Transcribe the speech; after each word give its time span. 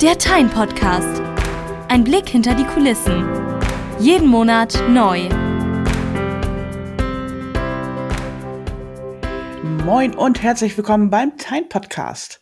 Der 0.00 0.16
Time 0.16 0.48
Podcast. 0.48 1.20
Ein 1.88 2.04
Blick 2.04 2.26
hinter 2.26 2.54
die 2.54 2.64
Kulissen. 2.64 3.22
Jeden 3.98 4.28
Monat 4.28 4.82
neu. 4.88 5.28
Moin 9.84 10.14
und 10.14 10.42
herzlich 10.42 10.74
willkommen 10.78 11.10
beim 11.10 11.36
Time 11.36 11.66
Podcast. 11.68 12.40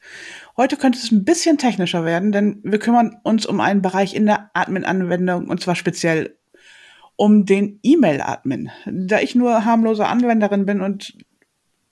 Heute 0.57 0.77
könnte 0.77 1.01
es 1.01 1.11
ein 1.11 1.25
bisschen 1.25 1.59
technischer 1.59 2.05
werden, 2.05 2.31
denn 2.31 2.61
wir 2.63 2.79
kümmern 2.79 3.17
uns 3.25 3.45
um 3.45 3.61
einen 3.61 3.83
Bereich 3.83 4.15
in 4.15 4.27
der 4.27 4.53
Admin-Anwendung 4.55 5.49
und 5.49 5.61
zwar 5.61 5.75
speziell 5.75 6.39
um 7.17 7.45
den 7.45 7.81
E-Mail-Admin. 7.83 8.71
Da 8.87 9.19
ich 9.19 9.35
nur 9.35 9.65
harmlose 9.65 10.07
Anwenderin 10.07 10.65
bin 10.65 10.81
und 10.81 11.13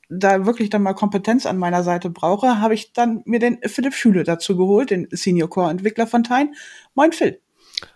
da 0.09 0.47
wirklich 0.47 0.71
dann 0.71 0.83
mal 0.83 0.95
Kompetenz 0.95 1.47
an 1.47 1.59
meiner 1.59 1.83
Seite 1.83 2.11
brauche, 2.11 2.61
habe 2.61 2.75
ich 2.75 2.93
dann 2.93 3.23
mir 3.25 3.41
den 3.41 3.59
Philipp 3.65 3.95
Schüle 3.95 4.25
dazu 4.25 4.57
geholt, 4.57 4.91
den 4.91 5.09
Senior 5.11 5.51
Core 5.51 5.71
Entwickler 5.71 6.07
von 6.07 6.23
Tyne. 6.23 6.53
Moin 6.95 7.13
Phil. 7.13 7.41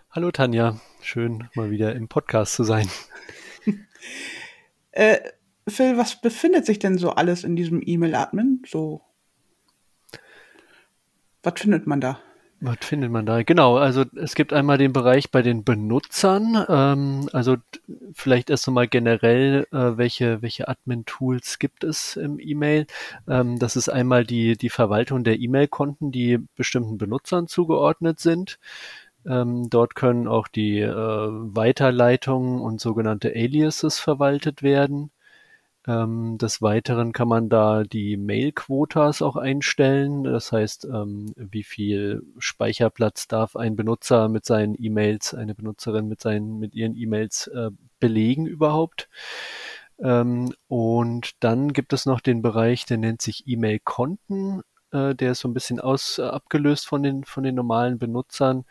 Hallo 0.09 0.31
Tanja, 0.31 0.77
schön 1.01 1.47
mal 1.55 1.71
wieder 1.71 1.95
im 1.95 2.09
Podcast 2.09 2.53
zu 2.53 2.63
sein. 2.63 2.89
äh, 4.91 5.19
Phil, 5.67 5.97
was 5.97 6.19
befindet 6.19 6.65
sich 6.65 6.79
denn 6.79 6.97
so 6.97 7.11
alles 7.11 7.43
in 7.43 7.55
diesem 7.55 7.81
E-Mail-Admin? 7.85 8.63
So, 8.67 9.01
was 11.43 11.53
findet 11.55 11.87
man 11.87 12.01
da? 12.01 12.19
Was 12.63 12.77
findet 12.81 13.09
man 13.09 13.25
da? 13.25 13.41
Genau, 13.41 13.77
also 13.77 14.05
es 14.15 14.35
gibt 14.35 14.53
einmal 14.53 14.77
den 14.77 14.93
Bereich 14.93 15.31
bei 15.31 15.41
den 15.41 15.63
Benutzern. 15.63 16.63
Ähm, 16.69 17.27
also 17.33 17.57
vielleicht 18.13 18.51
erst 18.51 18.67
einmal 18.67 18.87
generell, 18.87 19.65
äh, 19.71 19.97
welche, 19.97 20.43
welche 20.43 20.67
Admin-Tools 20.67 21.57
gibt 21.57 21.83
es 21.83 22.17
im 22.17 22.39
E-Mail. 22.39 22.85
Ähm, 23.27 23.57
das 23.57 23.75
ist 23.75 23.89
einmal 23.89 24.25
die, 24.25 24.57
die 24.57 24.69
Verwaltung 24.69 25.23
der 25.23 25.39
E-Mail-Konten, 25.39 26.11
die 26.11 26.37
bestimmten 26.55 26.99
Benutzern 26.99 27.47
zugeordnet 27.47 28.19
sind. 28.19 28.59
Ähm, 29.25 29.67
dort 29.71 29.95
können 29.95 30.27
auch 30.27 30.47
die 30.47 30.81
äh, 30.81 30.93
Weiterleitungen 30.93 32.61
und 32.61 32.79
sogenannte 32.79 33.29
Aliases 33.29 33.99
verwaltet 33.99 34.61
werden. 34.61 35.09
Ähm, 35.87 36.37
des 36.37 36.61
Weiteren 36.61 37.11
kann 37.11 37.27
man 37.27 37.49
da 37.49 37.83
die 37.83 38.15
Mail-Quotas 38.15 39.21
auch 39.21 39.35
einstellen. 39.35 40.23
Das 40.23 40.51
heißt, 40.51 40.85
ähm, 40.85 41.33
wie 41.35 41.63
viel 41.63 42.23
Speicherplatz 42.37 43.27
darf 43.27 43.55
ein 43.55 43.75
Benutzer 43.75 44.29
mit 44.29 44.45
seinen 44.45 44.75
E-Mails, 44.77 45.33
eine 45.33 45.55
Benutzerin 45.55 46.07
mit 46.07 46.21
seinen, 46.21 46.59
mit 46.59 46.75
ihren 46.75 46.95
E-Mails 46.95 47.47
äh, 47.47 47.71
belegen 47.99 48.45
überhaupt. 48.45 49.09
Ähm, 49.99 50.53
und 50.67 51.31
dann 51.43 51.73
gibt 51.73 51.93
es 51.93 52.05
noch 52.05 52.21
den 52.21 52.41
Bereich, 52.41 52.85
der 52.85 52.97
nennt 52.97 53.21
sich 53.21 53.47
E-Mail-Konten. 53.47 54.61
Äh, 54.91 55.15
der 55.15 55.31
ist 55.31 55.39
so 55.39 55.47
ein 55.47 55.53
bisschen 55.53 55.79
aus, 55.79 56.19
äh, 56.19 56.23
abgelöst 56.23 56.87
von 56.87 57.01
den, 57.01 57.23
von 57.23 57.43
den 57.43 57.55
normalen 57.55 57.97
Benutzern 57.97 58.65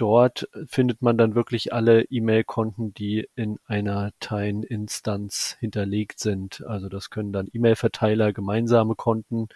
dort 0.00 0.48
findet 0.66 1.02
man 1.02 1.18
dann 1.18 1.34
wirklich 1.34 1.72
alle 1.72 2.02
E-Mail-Konten, 2.04 2.94
die 2.94 3.28
in 3.36 3.58
einer 3.66 4.12
Tine-Instanz 4.20 5.56
hinterlegt 5.60 6.20
sind. 6.20 6.64
Also 6.66 6.88
das 6.88 7.10
können 7.10 7.32
dann 7.32 7.48
E-Mail-Verteiler, 7.52 8.32
gemeinsame 8.32 8.94
Konten, 8.94 9.48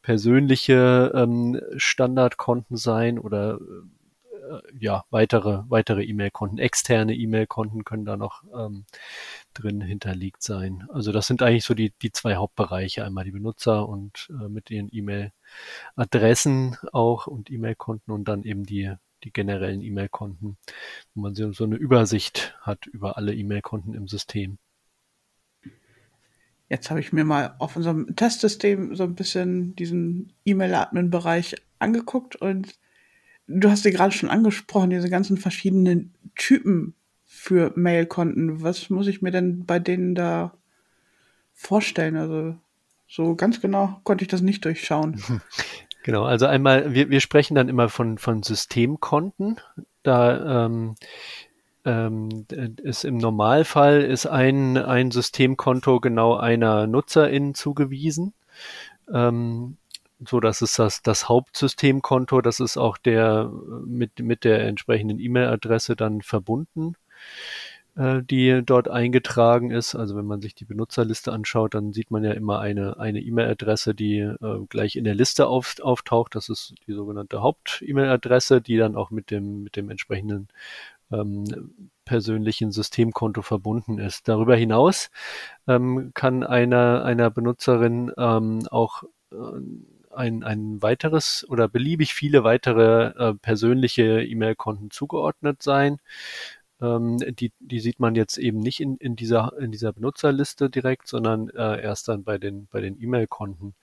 persönliche 0.00 1.12
ähm, 1.14 1.60
Standardkonten 1.76 2.76
sein 2.76 3.18
oder 3.18 3.58
äh, 3.60 4.60
ja, 4.78 5.04
weitere, 5.10 5.62
weitere 5.68 6.02
E-Mail-Konten, 6.04 6.58
externe 6.58 7.14
E-Mail-Konten 7.14 7.84
können 7.84 8.06
da 8.06 8.16
noch 8.16 8.42
ähm, 8.56 8.86
drin 9.54 9.82
hinterlegt 9.82 10.42
sein. 10.42 10.88
Also 10.92 11.12
das 11.12 11.26
sind 11.26 11.42
eigentlich 11.42 11.64
so 11.64 11.74
die, 11.74 11.92
die 12.02 12.12
zwei 12.12 12.36
Hauptbereiche, 12.36 13.04
einmal 13.04 13.24
die 13.24 13.32
Benutzer 13.32 13.88
und 13.88 14.30
äh, 14.30 14.48
mit 14.48 14.70
ihren 14.70 14.88
E-Mail-Adressen 14.90 16.78
auch 16.92 17.26
und 17.26 17.50
E-Mail-Konten 17.50 18.10
und 18.10 18.24
dann 18.24 18.44
eben 18.44 18.64
die 18.64 18.94
die 19.24 19.32
generellen 19.32 19.82
E-Mail-Konten, 19.82 20.56
wo 21.14 21.20
man 21.20 21.34
so 21.34 21.64
eine 21.64 21.76
Übersicht 21.76 22.56
hat 22.60 22.86
über 22.86 23.16
alle 23.16 23.34
E-Mail-Konten 23.34 23.94
im 23.94 24.08
System. 24.08 24.58
Jetzt 26.68 26.88
habe 26.88 27.00
ich 27.00 27.12
mir 27.12 27.24
mal 27.24 27.54
auf 27.58 27.76
unserem 27.76 28.16
Testsystem 28.16 28.96
so 28.96 29.04
ein 29.04 29.14
bisschen 29.14 29.76
diesen 29.76 30.32
E-Mail-Admin-Bereich 30.44 31.56
angeguckt 31.78 32.36
und 32.36 32.78
du 33.46 33.70
hast 33.70 33.84
dir 33.84 33.90
gerade 33.90 34.14
schon 34.14 34.30
angesprochen, 34.30 34.90
diese 34.90 35.10
ganzen 35.10 35.36
verschiedenen 35.36 36.14
Typen 36.34 36.94
für 37.24 37.72
Mail-Konten. 37.76 38.62
Was 38.62 38.88
muss 38.88 39.06
ich 39.06 39.20
mir 39.20 39.30
denn 39.30 39.66
bei 39.66 39.78
denen 39.78 40.14
da 40.14 40.54
vorstellen? 41.52 42.16
Also 42.16 42.56
so 43.06 43.36
ganz 43.36 43.60
genau 43.60 44.00
konnte 44.04 44.24
ich 44.24 44.28
das 44.28 44.40
nicht 44.40 44.64
durchschauen. 44.64 45.20
Genau, 46.02 46.24
also 46.24 46.46
einmal, 46.46 46.94
wir, 46.94 47.10
wir 47.10 47.20
sprechen 47.20 47.54
dann 47.54 47.68
immer 47.68 47.88
von, 47.88 48.18
von 48.18 48.42
Systemkonten. 48.42 49.60
Da 50.02 50.64
ähm, 50.64 50.96
ähm, 51.84 52.46
ist 52.82 53.04
im 53.04 53.16
Normalfall 53.18 54.02
ist 54.02 54.26
ein, 54.26 54.76
ein 54.76 55.10
Systemkonto 55.10 56.00
genau 56.00 56.36
einer 56.36 56.86
Nutzerin 56.86 57.54
zugewiesen. 57.54 58.34
Ähm, 59.12 59.76
so 60.26 60.40
dass 60.40 60.60
es 60.62 60.74
das, 60.74 61.02
das 61.02 61.28
Hauptsystemkonto, 61.28 62.40
das 62.40 62.60
ist 62.60 62.76
auch 62.76 62.96
der 62.96 63.50
mit, 63.84 64.20
mit 64.20 64.44
der 64.44 64.64
entsprechenden 64.66 65.18
E-Mail-Adresse 65.18 65.96
dann 65.96 66.22
verbunden. 66.22 66.94
Äh, 67.94 68.22
die 68.22 68.62
dort 68.64 68.88
eingetragen 68.88 69.70
ist. 69.70 69.94
Also 69.94 70.16
wenn 70.16 70.24
man 70.24 70.40
sich 70.40 70.54
die 70.54 70.64
Benutzerliste 70.64 71.30
anschaut, 71.30 71.74
dann 71.74 71.92
sieht 71.92 72.10
man 72.10 72.24
ja 72.24 72.32
immer 72.32 72.58
eine 72.58 72.98
eine 72.98 73.20
E-Mail-Adresse, 73.20 73.94
die 73.94 74.20
äh, 74.20 74.66
gleich 74.70 74.96
in 74.96 75.04
der 75.04 75.14
Liste 75.14 75.46
auf, 75.46 75.76
auftaucht. 75.82 76.34
Das 76.34 76.48
ist 76.48 76.74
die 76.86 76.94
sogenannte 76.94 77.42
Haupt-E-Mail-Adresse, 77.42 78.62
die 78.62 78.78
dann 78.78 78.96
auch 78.96 79.10
mit 79.10 79.30
dem 79.30 79.64
mit 79.64 79.76
dem 79.76 79.90
entsprechenden 79.90 80.48
ähm, 81.12 81.44
persönlichen 82.06 82.72
Systemkonto 82.72 83.42
verbunden 83.42 83.98
ist. 83.98 84.26
Darüber 84.26 84.56
hinaus 84.56 85.10
ähm, 85.68 86.12
kann 86.14 86.44
einer 86.44 87.04
einer 87.04 87.30
Benutzerin 87.30 88.10
ähm, 88.16 88.66
auch 88.70 89.02
äh, 89.32 89.36
ein, 90.14 90.44
ein 90.44 90.80
weiteres 90.82 91.46
oder 91.48 91.68
beliebig 91.68 92.14
viele 92.14 92.44
weitere 92.44 93.30
äh, 93.30 93.34
persönliche 93.34 94.22
E-Mail-Konten 94.22 94.90
zugeordnet 94.90 95.62
sein. 95.62 95.98
Ähm, 96.82 97.18
die, 97.18 97.52
die 97.60 97.80
sieht 97.80 98.00
man 98.00 98.14
jetzt 98.14 98.38
eben 98.38 98.58
nicht 98.58 98.80
in, 98.80 98.96
in, 98.96 99.16
dieser, 99.16 99.56
in 99.58 99.70
dieser 99.70 99.92
Benutzerliste 99.92 100.68
direkt, 100.68 101.08
sondern 101.08 101.48
äh, 101.50 101.80
erst 101.82 102.08
dann 102.08 102.24
bei 102.24 102.38
den, 102.38 102.66
bei 102.66 102.80
den 102.80 103.00
E-Mail-Konten. 103.00 103.74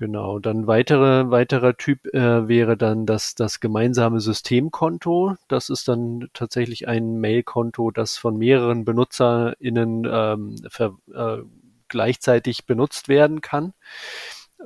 Genau, 0.00 0.38
dann 0.38 0.66
weitere, 0.66 1.30
weiterer 1.30 1.76
Typ 1.76 2.06
äh, 2.14 2.48
wäre 2.48 2.78
dann 2.78 3.04
das, 3.04 3.34
das 3.34 3.60
gemeinsame 3.60 4.20
Systemkonto. 4.20 5.36
Das 5.46 5.68
ist 5.68 5.88
dann 5.88 6.30
tatsächlich 6.32 6.88
ein 6.88 7.20
Mail-Konto, 7.20 7.90
das 7.90 8.16
von 8.16 8.38
mehreren 8.38 8.86
BenutzerInnen 8.86 10.08
ähm, 10.10 10.56
ver, 10.70 10.96
äh, 11.14 11.42
gleichzeitig 11.88 12.64
benutzt 12.64 13.08
werden 13.08 13.42
kann. 13.42 13.74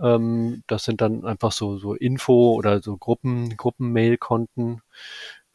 Ähm, 0.01 0.63
das 0.69 0.85
sind 0.85 1.01
dann 1.01 1.25
einfach 1.25 1.51
so, 1.51 1.79
so 1.79 1.95
Info- 1.95 2.55
oder 2.55 2.81
so 2.81 2.97
Gruppen, 2.97 3.57
Gruppen-Mail-Konten. 3.57 4.83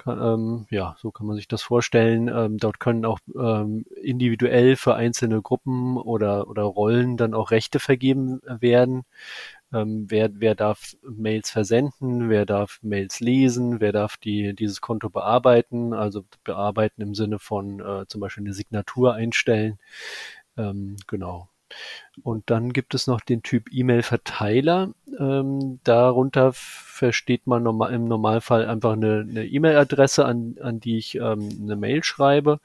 Ähm, 0.07 0.65
ja, 0.69 0.95
so 0.99 1.11
kann 1.11 1.27
man 1.27 1.35
sich 1.35 1.47
das 1.47 1.61
vorstellen. 1.61 2.27
Ähm, 2.27 2.57
dort 2.57 2.79
können 2.79 3.05
auch 3.05 3.19
ähm, 3.35 3.85
individuell 4.01 4.75
für 4.75 4.95
einzelne 4.95 5.41
Gruppen 5.41 5.97
oder, 5.97 6.47
oder 6.47 6.63
Rollen 6.63 7.17
dann 7.17 7.33
auch 7.33 7.51
Rechte 7.51 7.79
vergeben 7.79 8.41
werden. 8.45 9.03
Ähm, 9.73 10.05
wer, 10.09 10.29
wer 10.33 10.55
darf 10.55 10.95
Mails 11.03 11.51
versenden, 11.51 12.29
wer 12.29 12.45
darf 12.45 12.79
Mails 12.81 13.19
lesen, 13.19 13.79
wer 13.81 13.91
darf 13.91 14.17
die, 14.17 14.55
dieses 14.55 14.81
Konto 14.81 15.09
bearbeiten, 15.09 15.93
also 15.93 16.23
bearbeiten 16.43 17.01
im 17.01 17.13
Sinne 17.15 17.39
von 17.39 17.79
äh, 17.79 18.05
zum 18.07 18.21
Beispiel 18.21 18.43
eine 18.43 18.53
Signatur 18.53 19.13
einstellen. 19.13 19.77
Ähm, 20.57 20.97
genau. 21.07 21.48
Und 22.23 22.49
dann 22.49 22.73
gibt 22.73 22.93
es 22.93 23.07
noch 23.07 23.21
den 23.21 23.43
Typ 23.43 23.71
E-Mail-Verteiler. 23.71 24.91
Ähm, 25.19 25.79
darunter 25.83 26.51
versteht 26.53 27.47
man 27.47 27.63
normal, 27.63 27.93
im 27.93 28.05
Normalfall 28.05 28.65
einfach 28.65 28.93
eine 28.93 29.45
E-Mail-Adresse, 29.45 30.25
an, 30.25 30.57
an 30.61 30.79
die 30.79 30.97
ich 30.97 31.15
ähm, 31.15 31.49
eine 31.61 31.75
Mail 31.75 32.03
schreibe. 32.03 32.59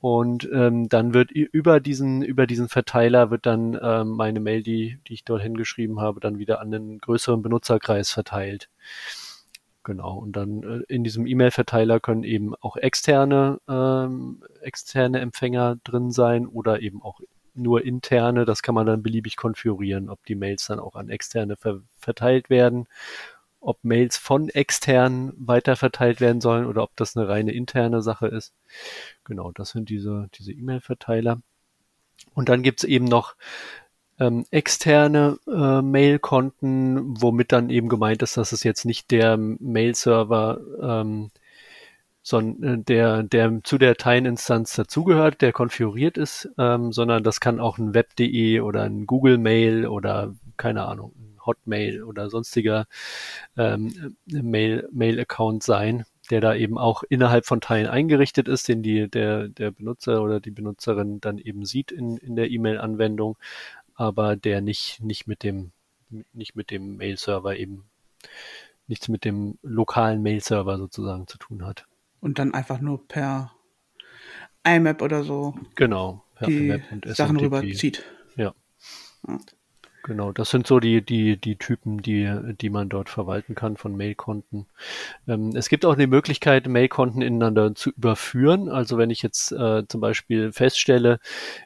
Und 0.00 0.48
ähm, 0.52 0.88
dann 0.88 1.12
wird 1.12 1.32
über 1.32 1.80
diesen, 1.80 2.22
über 2.22 2.46
diesen 2.46 2.68
Verteiler 2.68 3.30
wird 3.30 3.46
dann 3.46 3.76
ähm, 3.82 4.10
meine 4.10 4.38
Mail, 4.38 4.62
die, 4.62 4.98
die 5.08 5.14
ich 5.14 5.24
dort 5.24 5.42
hingeschrieben 5.42 6.00
habe, 6.00 6.20
dann 6.20 6.38
wieder 6.38 6.60
an 6.60 6.72
einen 6.72 6.98
größeren 6.98 7.42
Benutzerkreis 7.42 8.10
verteilt. 8.12 8.68
Genau. 9.82 10.18
Und 10.18 10.32
dann 10.36 10.62
äh, 10.62 10.82
in 10.86 11.02
diesem 11.02 11.26
E-Mail-Verteiler 11.26 11.98
können 11.98 12.22
eben 12.22 12.54
auch 12.56 12.76
externe, 12.76 13.58
ähm, 13.68 14.44
externe 14.60 15.18
Empfänger 15.20 15.78
drin 15.82 16.12
sein 16.12 16.46
oder 16.46 16.80
eben 16.80 17.02
auch 17.02 17.20
nur 17.58 17.84
interne. 17.84 18.44
Das 18.44 18.62
kann 18.62 18.74
man 18.74 18.86
dann 18.86 19.02
beliebig 19.02 19.36
konfigurieren, 19.36 20.08
ob 20.08 20.24
die 20.26 20.34
Mails 20.34 20.66
dann 20.66 20.80
auch 20.80 20.96
an 20.96 21.10
externe 21.10 21.56
ver 21.56 21.80
verteilt 21.96 22.50
werden, 22.50 22.86
ob 23.60 23.84
Mails 23.84 24.16
von 24.16 24.48
externen 24.48 25.32
weiterverteilt 25.36 26.20
werden 26.20 26.40
sollen 26.40 26.66
oder 26.66 26.82
ob 26.82 26.96
das 26.96 27.16
eine 27.16 27.28
reine 27.28 27.52
interne 27.52 28.02
Sache 28.02 28.28
ist. 28.28 28.52
Genau, 29.24 29.52
das 29.52 29.70
sind 29.70 29.88
diese 29.88 30.28
diese 30.38 30.52
E-Mail-Verteiler. 30.52 31.40
Und 32.34 32.48
dann 32.48 32.62
gibt's 32.62 32.84
eben 32.84 33.04
noch 33.04 33.36
ähm, 34.20 34.44
externe 34.50 35.38
äh, 35.46 35.82
Mail-Konten, 35.82 37.20
womit 37.20 37.52
dann 37.52 37.70
eben 37.70 37.88
gemeint 37.88 38.22
ist, 38.22 38.36
dass 38.36 38.52
es 38.52 38.64
jetzt 38.64 38.84
nicht 38.84 39.10
der 39.10 39.36
Mail-Server 39.36 40.60
ähm, 40.82 41.30
sondern 42.28 42.80
äh, 42.80 42.84
der, 42.84 43.22
der 43.22 43.60
zu 43.64 43.78
der 43.78 43.96
Teilinstanz 43.96 44.74
dazugehört, 44.74 45.40
der 45.40 45.52
konfiguriert 45.52 46.18
ist, 46.18 46.50
ähm, 46.58 46.92
sondern 46.92 47.24
das 47.24 47.40
kann 47.40 47.58
auch 47.58 47.78
ein 47.78 47.94
Web.de 47.94 48.60
oder 48.60 48.82
ein 48.82 49.06
Google 49.06 49.38
Mail 49.38 49.86
oder 49.86 50.34
keine 50.58 50.84
Ahnung, 50.84 51.14
ein 51.16 51.38
Hotmail 51.46 52.02
oder 52.02 52.28
sonstiger 52.28 52.86
ähm, 53.56 54.16
Mail, 54.26 54.86
Mail-Account 54.92 55.62
sein, 55.62 56.04
der 56.30 56.42
da 56.42 56.54
eben 56.54 56.76
auch 56.76 57.02
innerhalb 57.08 57.46
von 57.46 57.62
Teilen 57.62 57.86
eingerichtet 57.86 58.46
ist, 58.46 58.68
den 58.68 58.82
die, 58.82 59.08
der, 59.08 59.48
der 59.48 59.70
Benutzer 59.70 60.22
oder 60.22 60.38
die 60.38 60.50
Benutzerin 60.50 61.22
dann 61.22 61.38
eben 61.38 61.64
sieht 61.64 61.90
in, 61.92 62.18
in 62.18 62.36
der 62.36 62.50
E-Mail-Anwendung, 62.50 63.38
aber 63.94 64.36
der 64.36 64.60
nicht, 64.60 65.02
nicht 65.02 65.26
mit 65.26 65.42
dem, 65.42 65.72
nicht 66.34 66.56
mit 66.56 66.70
dem 66.70 66.98
Mail-Server 66.98 67.56
eben, 67.56 67.84
nichts 68.86 69.08
mit 69.08 69.24
dem 69.24 69.58
lokalen 69.62 70.20
Mail-Server 70.20 70.76
sozusagen 70.76 71.26
zu 71.26 71.38
tun 71.38 71.64
hat. 71.64 71.86
Und 72.20 72.38
dann 72.38 72.54
einfach 72.54 72.80
nur 72.80 73.06
per 73.06 73.52
IMAP 74.66 75.02
oder 75.02 75.22
so 75.22 75.54
genau, 75.74 76.24
die 76.44 76.80
Sachen 77.06 77.36
rüberzieht. 77.36 78.04
Ja. 78.36 78.54
ja. 79.26 79.38
Genau, 80.08 80.32
das 80.32 80.48
sind 80.48 80.66
so 80.66 80.80
die, 80.80 81.04
die, 81.04 81.36
die 81.36 81.56
Typen, 81.56 82.00
die, 82.00 82.34
die 82.58 82.70
man 82.70 82.88
dort 82.88 83.10
verwalten 83.10 83.54
kann 83.54 83.76
von 83.76 83.94
Mailkonten. 83.94 84.66
Ähm, 85.26 85.54
es 85.54 85.68
gibt 85.68 85.84
auch 85.84 85.96
die 85.96 86.06
Möglichkeit, 86.06 86.66
Mailkonten 86.66 87.20
ineinander 87.20 87.74
zu 87.74 87.90
überführen. 87.90 88.70
Also 88.70 88.96
wenn 88.96 89.10
ich 89.10 89.20
jetzt 89.22 89.52
äh, 89.52 89.86
zum 89.86 90.00
Beispiel 90.00 90.50
feststelle, 90.50 91.18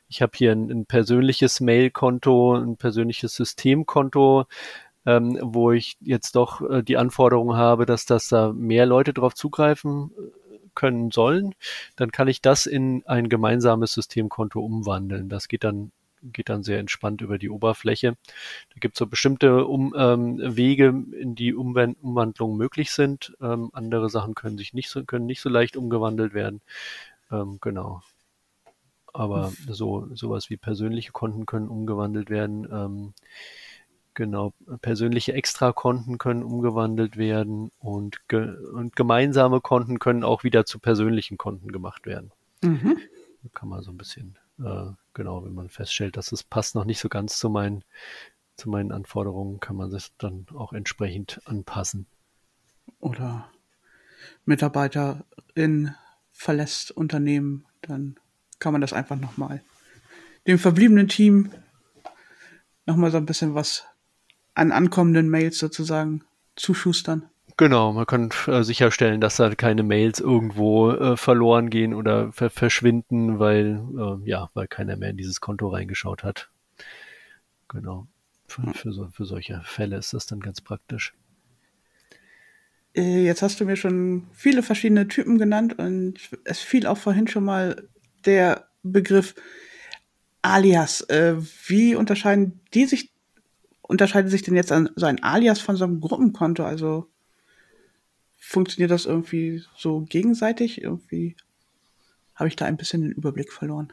ich 0.09 0.23
habe 0.23 0.33
hier 0.35 0.51
ein, 0.51 0.71
ein 0.71 0.87
persönliches 0.87 1.61
Mailkonto, 1.61 2.57
ein 2.57 2.77
persönliches 2.77 3.37
Systemkonto, 3.37 4.47
ähm, 5.07 5.39
wo 5.41 5.71
ich 5.71 5.97
jetzt 6.01 6.35
doch 6.35 6.69
äh, 6.69 6.83
die 6.83 6.97
Anforderung 6.97 7.55
habe, 7.55 7.87
dass 7.87 8.07
das 8.07 8.29
da 8.29 8.53
mehr 8.53 8.87
Leute 8.87 9.13
drauf 9.13 9.35
zugreifen 9.35 10.11
können 10.75 11.11
sollen, 11.11 11.55
dann 11.97 12.13
kann 12.13 12.29
ich 12.29 12.41
das 12.41 12.67
in 12.67 13.03
ein 13.07 13.29
gemeinsames 13.29 13.93
Systemkonto 13.93 14.61
umwandeln. 14.61 15.29
Das 15.29 15.49
geht 15.49 15.65
dann 15.65 15.93
geht 16.23 16.49
dann 16.49 16.63
sehr 16.63 16.79
entspannt 16.79 17.21
über 17.21 17.39
die 17.39 17.51
Oberfläche. 17.51 18.17
Da 18.71 18.79
gibt 18.81 18.95
es 18.95 18.99
so 18.99 19.07
bestimmte 19.07 19.67
um, 19.67 19.95
ähm, 19.97 20.39
Wege, 20.41 20.89
in 21.19 21.35
die 21.35 21.55
Umwand 21.55 21.97
Umwandlungen 22.03 22.57
möglich 22.57 22.93
sind. 22.93 23.37
Ähm, 23.41 23.71
andere 23.73 24.09
Sachen 24.09 24.35
können 24.35 24.59
sich 24.59 24.73
nicht 24.73 24.89
so, 24.89 25.05
können 25.05 25.27
nicht 25.27 25.41
so 25.41 25.49
leicht 25.49 25.77
umgewandelt 25.77 26.35
werden. 26.35 26.61
Ähm, 27.31 27.59
genau. 27.61 28.03
Aber 29.13 29.53
so 29.69 30.09
sowas 30.15 30.49
wie 30.49 30.57
persönliche 30.57 31.13
Konten 31.13 31.45
können 31.45 31.69
umgewandelt 31.69 32.31
werden. 32.31 32.67
Genau, 34.15 34.53
persönliche 34.83 35.33
Extrakonten 35.33 36.19
können 36.19 36.43
umgewandelt 36.43 37.17
werden 37.17 37.71
und, 37.79 38.29
ge 38.29 38.55
und 38.73 38.95
gemeinsame 38.95 39.63
Konten 39.63 39.99
können 39.99 40.23
auch 40.23 40.45
wieder 40.45 40.67
zu 40.67 40.79
persönlichen 40.79 41.39
Konten 41.39 41.73
gemacht 41.73 42.05
werden. 42.05 42.31
Mhm. 42.63 42.99
Da 43.43 43.49
kann 43.55 43.71
man 43.71 43.83
so 43.83 43.91
ein 43.91 43.97
bisschen 43.97 44.37
äh, 44.59 44.93
genau, 45.15 45.45
wenn 45.45 45.55
man 45.55 45.69
feststellt, 45.69 46.17
dass 46.17 46.33
es 46.33 46.43
passt 46.43 46.75
noch 46.75 46.85
nicht 46.85 47.01
so 47.01 47.09
ganz 47.09 47.39
zu 47.39 47.51
meinen, 47.51 47.85
zu 48.57 48.69
meinen 48.69 48.93
Anforderungen, 48.93 49.61
kann 49.61 49.77
man 49.77 49.91
sich 49.91 50.13
dann 50.19 50.47
auch 50.55 50.73
entsprechend 50.73 51.41
anpassen. 51.45 52.07
Oder 53.01 53.51
Mitarbeiterin 54.45 55.95
verlässt 56.33 56.91
Unternehmen, 56.91 57.67
dann 57.83 58.19
kann 58.59 58.73
man 58.73 58.81
das 58.81 58.93
einfach 58.93 59.17
nochmal 59.17 59.63
dem 60.47 60.59
verbliebenen 60.59 61.09
Team 61.09 61.53
nochmal 62.87 63.11
so 63.11 63.17
ein 63.17 63.27
bisschen 63.27 63.55
was 63.55 63.85
an 64.55 64.73
ankommenden 64.73 65.29
Mails 65.29 65.59
sozusagen 65.59 66.25
zuschustern. 66.57 67.29
Genau, 67.57 67.93
man 67.93 68.07
kann 68.07 68.31
äh, 68.47 68.63
sicherstellen, 68.63 69.21
dass 69.21 69.37
da 69.37 69.55
keine 69.55 69.83
Mails 69.83 70.21
irgendwo 70.21 70.91
äh, 70.91 71.17
verloren 71.17 71.69
gehen 71.71 71.93
oder 71.93 72.33
ver 72.33 72.51
verschwinden, 72.51 73.39
weil 73.39 73.83
äh, 73.97 74.29
ja, 74.29 74.51
weil 74.55 74.69
keiner 74.69 74.97
mehr 74.97 75.11
in 75.11 75.17
dieses 75.17 75.41
Konto 75.41 75.69
reingeschaut 75.69 76.25
hat. 76.25 76.51
Genau. 77.69 78.07
Für, 78.47 78.73
für, 78.75 78.93
so, 78.93 79.09
für 79.13 79.25
solche 79.25 79.63
Fälle 79.65 79.97
ist 79.97 80.13
das 80.13 80.27
dann 80.27 80.41
ganz 80.41 80.61
praktisch. 80.61 81.15
Äh, 82.95 83.25
jetzt 83.25 83.43
hast 83.43 83.61
du 83.61 83.65
mir 83.65 83.77
schon 83.77 84.27
viele 84.33 84.63
verschiedene 84.63 85.09
Typen 85.09 85.39
genannt 85.39 85.79
und 85.79 86.15
es 86.45 86.61
fiel 86.61 86.87
auch 86.87 86.99
vorhin 86.99 87.29
schon 87.29 87.45
mal 87.45 87.89
der 88.25 88.69
Begriff 88.83 89.35
Alias. 90.43 91.03
Äh, 91.03 91.37
wie 91.67 91.95
unterscheiden 91.95 92.61
die 92.75 92.85
sich, 92.85 93.12
unterscheidet 93.93 94.31
sich 94.31 94.43
denn 94.43 94.57
jetzt 94.57 94.73
so 94.97 95.07
ein 95.07 95.23
Alias 95.23 95.61
von 95.61 95.77
so 95.77 95.85
einem 95.85 96.01
Gruppenkonto? 96.01 96.65
Also 96.65 97.07
funktioniert 98.37 98.91
das 98.91 99.07
irgendwie 99.07 99.63
so 99.77 100.01
gegenseitig? 100.01 100.83
Irgendwie 100.83 101.37
habe 102.35 102.49
ich 102.49 102.57
da 102.57 102.65
ein 102.65 102.77
bisschen 102.77 103.03
den 103.03 103.13
Überblick 103.13 103.53
verloren. 103.53 103.93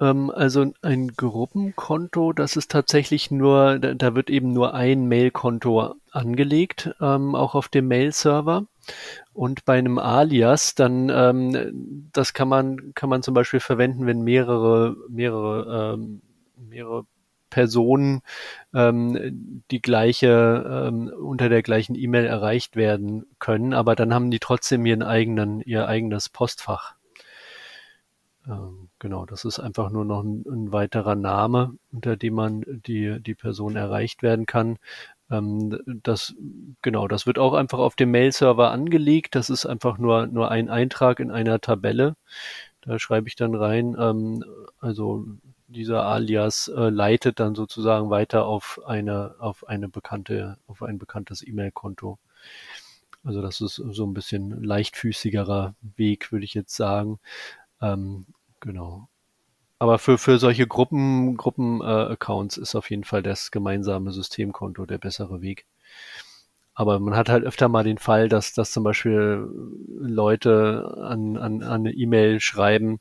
Ähm, 0.00 0.30
also 0.30 0.72
ein 0.82 1.08
Gruppenkonto, 1.08 2.32
das 2.32 2.56
ist 2.56 2.70
tatsächlich 2.70 3.30
nur, 3.30 3.78
da, 3.78 3.94
da 3.94 4.14
wird 4.14 4.30
eben 4.30 4.52
nur 4.52 4.74
ein 4.74 5.08
Mailkonto 5.08 5.94
angelegt, 6.10 6.94
ähm, 7.00 7.34
auch 7.34 7.54
auf 7.54 7.68
dem 7.68 7.88
Mail-Server. 7.88 8.66
Und 9.32 9.64
bei 9.64 9.78
einem 9.78 9.98
Alias, 9.98 10.74
dann, 10.74 11.10
ähm, 11.10 12.08
das 12.12 12.32
kann 12.34 12.48
man, 12.48 12.94
kann 12.94 13.10
man 13.10 13.22
zum 13.22 13.34
Beispiel 13.34 13.60
verwenden, 13.60 14.06
wenn 14.06 14.22
mehrere, 14.22 14.96
mehrere, 15.08 15.94
ähm, 15.94 16.22
mehrere 16.56 17.04
Personen 17.54 18.22
ähm, 18.74 19.62
die 19.70 19.80
gleiche, 19.80 20.88
ähm, 20.88 21.06
unter 21.06 21.48
der 21.48 21.62
gleichen 21.62 21.94
E-Mail 21.94 22.26
erreicht 22.26 22.74
werden 22.74 23.26
können, 23.38 23.72
aber 23.74 23.94
dann 23.94 24.12
haben 24.12 24.32
die 24.32 24.40
trotzdem 24.40 24.84
ihren 24.84 25.04
eigenen, 25.04 25.60
ihr 25.60 25.86
eigenes 25.86 26.28
Postfach. 26.28 26.96
Ähm, 28.48 28.88
genau, 28.98 29.24
das 29.24 29.44
ist 29.44 29.60
einfach 29.60 29.90
nur 29.90 30.04
noch 30.04 30.24
ein, 30.24 30.44
ein, 30.48 30.72
weiterer 30.72 31.14
Name, 31.14 31.78
unter 31.92 32.16
dem 32.16 32.34
man 32.34 32.64
die, 32.66 33.22
die 33.22 33.36
Person 33.36 33.76
erreicht 33.76 34.24
werden 34.24 34.46
kann. 34.46 34.78
Ähm, 35.30 35.78
das, 36.02 36.34
genau, 36.82 37.06
das 37.06 37.24
wird 37.24 37.38
auch 37.38 37.54
einfach 37.54 37.78
auf 37.78 37.94
dem 37.94 38.10
Mail-Server 38.10 38.72
angelegt. 38.72 39.36
Das 39.36 39.48
ist 39.48 39.64
einfach 39.64 39.98
nur, 39.98 40.26
nur 40.26 40.50
ein 40.50 40.68
Eintrag 40.70 41.20
in 41.20 41.30
einer 41.30 41.60
Tabelle. 41.60 42.16
Da 42.80 42.98
schreibe 42.98 43.28
ich 43.28 43.36
dann 43.36 43.54
rein, 43.54 43.96
ähm, 43.96 44.44
also 44.80 45.24
dieser 45.74 46.04
Alias 46.06 46.68
äh, 46.68 46.88
leitet 46.88 47.40
dann 47.40 47.54
sozusagen 47.54 48.10
weiter 48.10 48.46
auf 48.46 48.80
eine, 48.86 49.34
auf 49.38 49.68
eine 49.68 49.88
bekannte, 49.88 50.58
auf 50.66 50.82
ein 50.82 50.98
bekanntes 50.98 51.46
E-Mail-Konto. 51.46 52.18
Also 53.24 53.42
das 53.42 53.60
ist 53.60 53.76
so 53.76 54.06
ein 54.06 54.14
bisschen 54.14 54.62
leichtfüßigerer 54.62 55.74
Weg, 55.96 56.30
würde 56.32 56.44
ich 56.44 56.54
jetzt 56.54 56.76
sagen. 56.76 57.18
Ähm, 57.80 58.26
genau. 58.60 59.08
Aber 59.78 59.98
für, 59.98 60.18
für 60.18 60.38
solche 60.38 60.66
Gruppen, 60.66 61.36
Gruppen-Accounts 61.36 62.58
äh, 62.58 62.62
ist 62.62 62.74
auf 62.74 62.90
jeden 62.90 63.04
Fall 63.04 63.22
das 63.22 63.50
gemeinsame 63.50 64.12
Systemkonto 64.12 64.86
der 64.86 64.98
bessere 64.98 65.42
Weg. 65.42 65.66
Aber 66.74 66.98
man 66.98 67.16
hat 67.16 67.28
halt 67.28 67.44
öfter 67.44 67.68
mal 67.68 67.84
den 67.84 67.98
Fall, 67.98 68.28
dass, 68.28 68.52
dass 68.52 68.72
zum 68.72 68.82
Beispiel 68.82 69.48
Leute 69.88 70.96
an, 71.00 71.36
an, 71.36 71.62
an 71.62 71.62
eine 71.62 71.92
E-Mail 71.92 72.40
schreiben, 72.40 72.98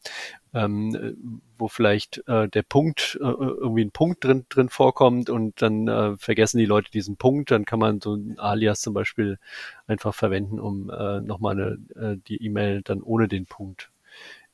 ähm, 0.53 1.41
wo 1.57 1.67
vielleicht 1.67 2.23
äh, 2.27 2.47
der 2.47 2.61
Punkt, 2.61 3.17
äh, 3.19 3.25
irgendwie 3.25 3.83
ein 3.83 3.91
Punkt 3.91 4.23
drin, 4.23 4.45
drin 4.49 4.69
vorkommt 4.69 5.31
und 5.31 5.61
dann 5.61 5.87
äh, 5.87 6.15
vergessen 6.17 6.59
die 6.59 6.65
Leute 6.65 6.91
diesen 6.91 7.17
Punkt, 7.17 7.49
dann 7.49 7.65
kann 7.65 7.79
man 7.79 7.99
so 7.99 8.13
ein 8.13 8.37
Alias 8.37 8.81
zum 8.81 8.93
Beispiel 8.93 9.39
einfach 9.87 10.13
verwenden, 10.13 10.59
um 10.59 10.91
äh, 10.91 11.21
nochmal 11.21 11.53
eine, 11.53 12.13
äh, 12.13 12.17
die 12.27 12.43
E-Mail 12.45 12.83
dann 12.83 13.01
ohne 13.01 13.27
den 13.27 13.47
Punkt 13.47 13.89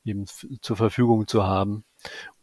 eben 0.04 0.24
zur 0.62 0.76
Verfügung 0.76 1.26
zu 1.28 1.44
haben. 1.44 1.84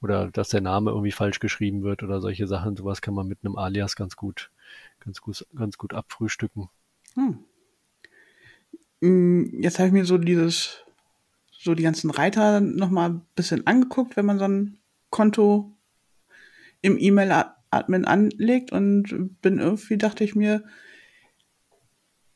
Oder 0.01 0.29
dass 0.29 0.49
der 0.49 0.61
Name 0.61 0.91
irgendwie 0.91 1.11
falsch 1.11 1.39
geschrieben 1.39 1.81
wird 1.81 2.03
oder 2.03 2.21
solche 2.21 2.45
Sachen. 2.45 2.75
Sowas 2.75 3.01
kann 3.01 3.15
man 3.15 3.27
mit 3.27 3.39
einem 3.43 3.55
Alias 3.55 3.95
ganz 3.95 4.15
gut 4.15 4.51
ganz 5.07 5.21
gut, 5.21 5.47
ganz 5.55 5.77
gut 5.77 5.93
abfrühstücken. 5.93 6.69
Hm. 7.15 7.45
Mm, 8.99 9.61
jetzt 9.61 9.79
habe 9.79 9.87
ich 9.87 9.93
mir 9.93 10.05
so 10.05 10.17
dieses, 10.17 10.83
so 11.51 11.75
die 11.75 11.83
ganzen 11.83 12.11
Reiter 12.11 12.59
nochmal 12.59 13.09
ein 13.11 13.25
bisschen 13.35 13.65
angeguckt, 13.65 14.17
wenn 14.17 14.25
man 14.25 14.37
so 14.37 14.45
ein 14.45 14.79
Konto 15.09 15.77
im 16.81 16.97
E-Mail-Admin 16.99 18.05
anlegt 18.05 18.71
und 18.71 19.41
bin 19.41 19.59
irgendwie, 19.59 19.97
dachte 19.97 20.25
ich 20.25 20.35
mir, 20.35 20.63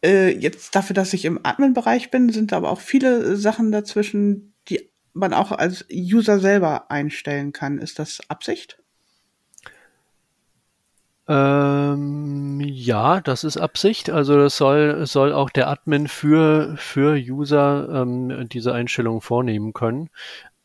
äh, 0.03 0.29
jetzt 0.29 0.73
dafür, 0.73 0.93
dass 0.93 1.13
ich 1.13 1.25
im 1.25 1.39
Admin-Bereich 1.43 2.09
bin, 2.09 2.29
sind 2.29 2.53
aber 2.53 2.71
auch 2.71 2.79
viele 2.79 3.35
Sachen 3.35 3.71
dazwischen, 3.71 4.53
die 4.69 4.89
man 5.13 5.33
auch 5.33 5.51
als 5.51 5.85
User 5.91 6.39
selber 6.39 6.89
einstellen 6.89 7.51
kann. 7.51 7.79
Ist 7.79 7.99
das 7.99 8.21
Absicht? 8.29 8.81
Ähm, 11.31 12.59
ja, 12.59 13.21
das 13.21 13.45
ist 13.45 13.55
Absicht. 13.55 14.09
Also 14.09 14.37
das 14.37 14.57
soll, 14.57 15.05
soll 15.05 15.31
auch 15.31 15.49
der 15.49 15.69
Admin 15.69 16.09
für, 16.09 16.75
für 16.75 17.15
User 17.15 17.87
ähm, 18.01 18.49
diese 18.49 18.73
Einstellungen 18.73 19.21
vornehmen 19.21 19.71
können. 19.71 20.09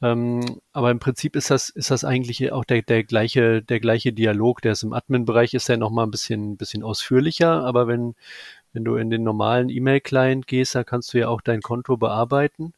Ähm, 0.03 0.61
aber 0.73 0.91
im 0.91 0.99
Prinzip 0.99 1.37
ist 1.37 1.51
das, 1.53 1.69
ist 1.69 1.93
das 1.93 2.05
eigentlich 2.05 2.51
auch 2.51 2.65
der, 2.65 2.83
der 2.83 3.05
gleiche, 3.05 3.63
der 3.63 3.79
gleiche 3.79 4.13
Dialog. 4.13 4.61
Der 4.63 4.73
ist 4.73 4.83
im 4.83 4.93
Admin-Bereich 4.93 5.55
ist 5.55 5.69
ja 5.69 5.77
nochmal 5.77 6.07
ein 6.07 6.11
bisschen, 6.11 6.57
bisschen 6.57 6.83
ausführlicher, 6.83 7.65
aber 7.65 7.87
wenn, 7.87 8.17
wenn 8.73 8.85
du 8.85 8.97
in 8.97 9.09
den 9.09 9.23
normalen 9.23 9.69
E-Mail-Client 9.69 10.49
gehst, 10.49 10.75
da 10.75 10.83
kannst 10.83 11.15
du 11.15 11.19
ja 11.19 11.29
auch 11.29 11.43
dein 11.43 11.63
Konto 11.63 11.97
bearbeiten 11.97 12.75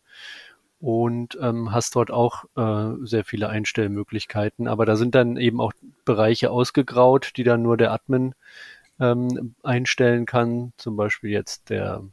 und 0.80 1.36
ähm, 1.40 1.72
hast 1.72 1.96
dort 1.96 2.10
auch 2.10 2.44
äh, 2.56 2.94
sehr 3.04 3.24
viele 3.24 3.48
Einstellmöglichkeiten. 3.48 4.68
Aber 4.68 4.86
da 4.86 4.96
sind 4.96 5.14
dann 5.14 5.36
eben 5.36 5.60
auch 5.60 5.72
Bereiche 6.04 6.50
ausgegraut, 6.50 7.32
die 7.36 7.44
dann 7.44 7.62
nur 7.62 7.76
der 7.76 7.92
Admin 7.92 8.34
ähm, 9.00 9.54
einstellen 9.62 10.26
kann. 10.26 10.72
Zum 10.76 10.96
Beispiel 10.96 11.30
jetzt 11.30 11.70
der, 11.70 12.04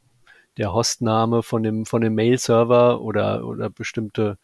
der 0.58 0.74
Hostname 0.74 1.44
von 1.44 1.64
dem, 1.64 1.86
von 1.86 2.02
dem 2.02 2.16
Mail-Server 2.16 3.02
oder, 3.02 3.46
oder 3.46 3.70
bestimmte 3.70 4.38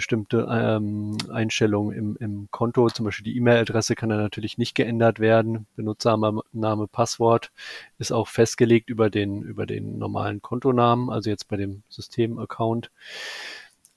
bestimmte 0.00 0.48
ähm, 0.50 1.18
Einstellungen 1.30 1.94
im, 1.94 2.16
im 2.20 2.48
Konto, 2.50 2.88
zum 2.88 3.04
Beispiel 3.04 3.24
die 3.24 3.36
E-Mail-Adresse 3.36 3.94
kann 3.94 4.08
dann 4.08 4.22
natürlich 4.22 4.56
nicht 4.56 4.74
geändert 4.74 5.20
werden. 5.20 5.66
Benutzername, 5.76 6.88
Passwort 6.90 7.52
ist 7.98 8.10
auch 8.10 8.26
festgelegt 8.26 8.88
über 8.88 9.10
den, 9.10 9.42
über 9.42 9.66
den 9.66 9.98
normalen 9.98 10.40
Kontonamen, 10.40 11.10
also 11.10 11.28
jetzt 11.28 11.48
bei 11.48 11.58
dem 11.58 11.82
System-Account. 11.90 12.90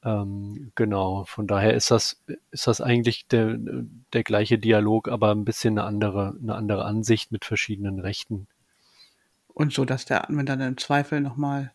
Ähm, 0.04 0.74
genau, 0.76 1.24
von 1.24 1.48
daher 1.48 1.74
ist 1.74 1.90
das, 1.90 2.22
ist 2.52 2.68
das 2.68 2.82
eigentlich 2.82 3.26
der, 3.28 3.58
der 4.12 4.24
gleiche 4.24 4.58
Dialog, 4.58 5.08
aber 5.08 5.32
ein 5.32 5.46
bisschen 5.46 5.80
eine 5.80 5.88
andere, 5.88 6.36
eine 6.42 6.56
andere 6.56 6.84
Ansicht 6.84 7.32
mit 7.32 7.46
verschiedenen 7.46 8.02
Rechten. 8.02 8.48
Und 9.48 9.72
so, 9.72 9.86
dass 9.86 10.04
der 10.04 10.26
Admin 10.26 10.46
dann 10.46 10.60
im 10.60 10.78
Zweifel 10.78 11.22
nochmal 11.22 11.72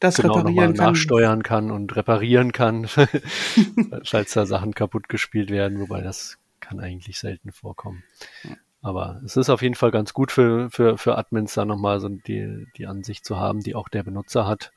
das 0.00 0.16
genau, 0.16 0.34
reparieren 0.34 0.74
kann. 0.74 0.86
nachsteuern 0.86 1.42
kann 1.42 1.70
und 1.70 1.94
reparieren 1.96 2.52
kann, 2.52 2.86
falls 4.04 4.32
da 4.32 4.46
Sachen 4.46 4.74
kaputt 4.74 5.08
gespielt 5.08 5.50
werden, 5.50 5.80
wobei 5.80 6.00
das 6.00 6.38
kann 6.60 6.80
eigentlich 6.80 7.18
selten 7.18 7.52
vorkommen. 7.52 8.04
Aber 8.80 9.20
es 9.24 9.36
ist 9.36 9.50
auf 9.50 9.62
jeden 9.62 9.74
Fall 9.74 9.90
ganz 9.90 10.12
gut 10.12 10.30
für, 10.30 10.70
für, 10.70 10.98
für 10.98 11.18
Admins 11.18 11.54
da 11.54 11.64
nochmal 11.64 12.00
so 12.00 12.08
die, 12.08 12.66
die 12.76 12.86
Ansicht 12.86 13.24
zu 13.24 13.36
haben, 13.38 13.60
die 13.60 13.74
auch 13.74 13.88
der 13.88 14.04
Benutzer 14.04 14.46
hat, 14.46 14.72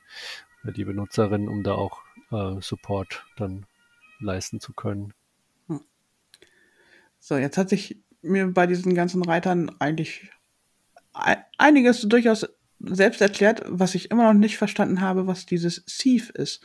die 0.64 0.84
Benutzerin, 0.84 1.48
um 1.48 1.62
da 1.62 1.74
auch 1.74 2.00
äh, 2.30 2.60
Support 2.60 3.24
dann 3.36 3.66
leisten 4.18 4.60
zu 4.60 4.72
können. 4.72 5.14
Hm. 5.68 5.80
So, 7.18 7.36
jetzt 7.36 7.58
hat 7.58 7.68
sich 7.68 7.98
mir 8.22 8.48
bei 8.48 8.66
diesen 8.66 8.94
ganzen 8.94 9.22
Reitern 9.22 9.70
eigentlich 9.78 10.30
einiges 11.58 12.02
durchaus 12.02 12.48
selbst 12.84 13.20
erklärt, 13.20 13.62
was 13.66 13.94
ich 13.94 14.10
immer 14.10 14.32
noch 14.32 14.38
nicht 14.38 14.58
verstanden 14.58 15.00
habe, 15.00 15.26
was 15.26 15.46
dieses 15.46 15.84
Thief 15.84 16.30
ist. 16.30 16.62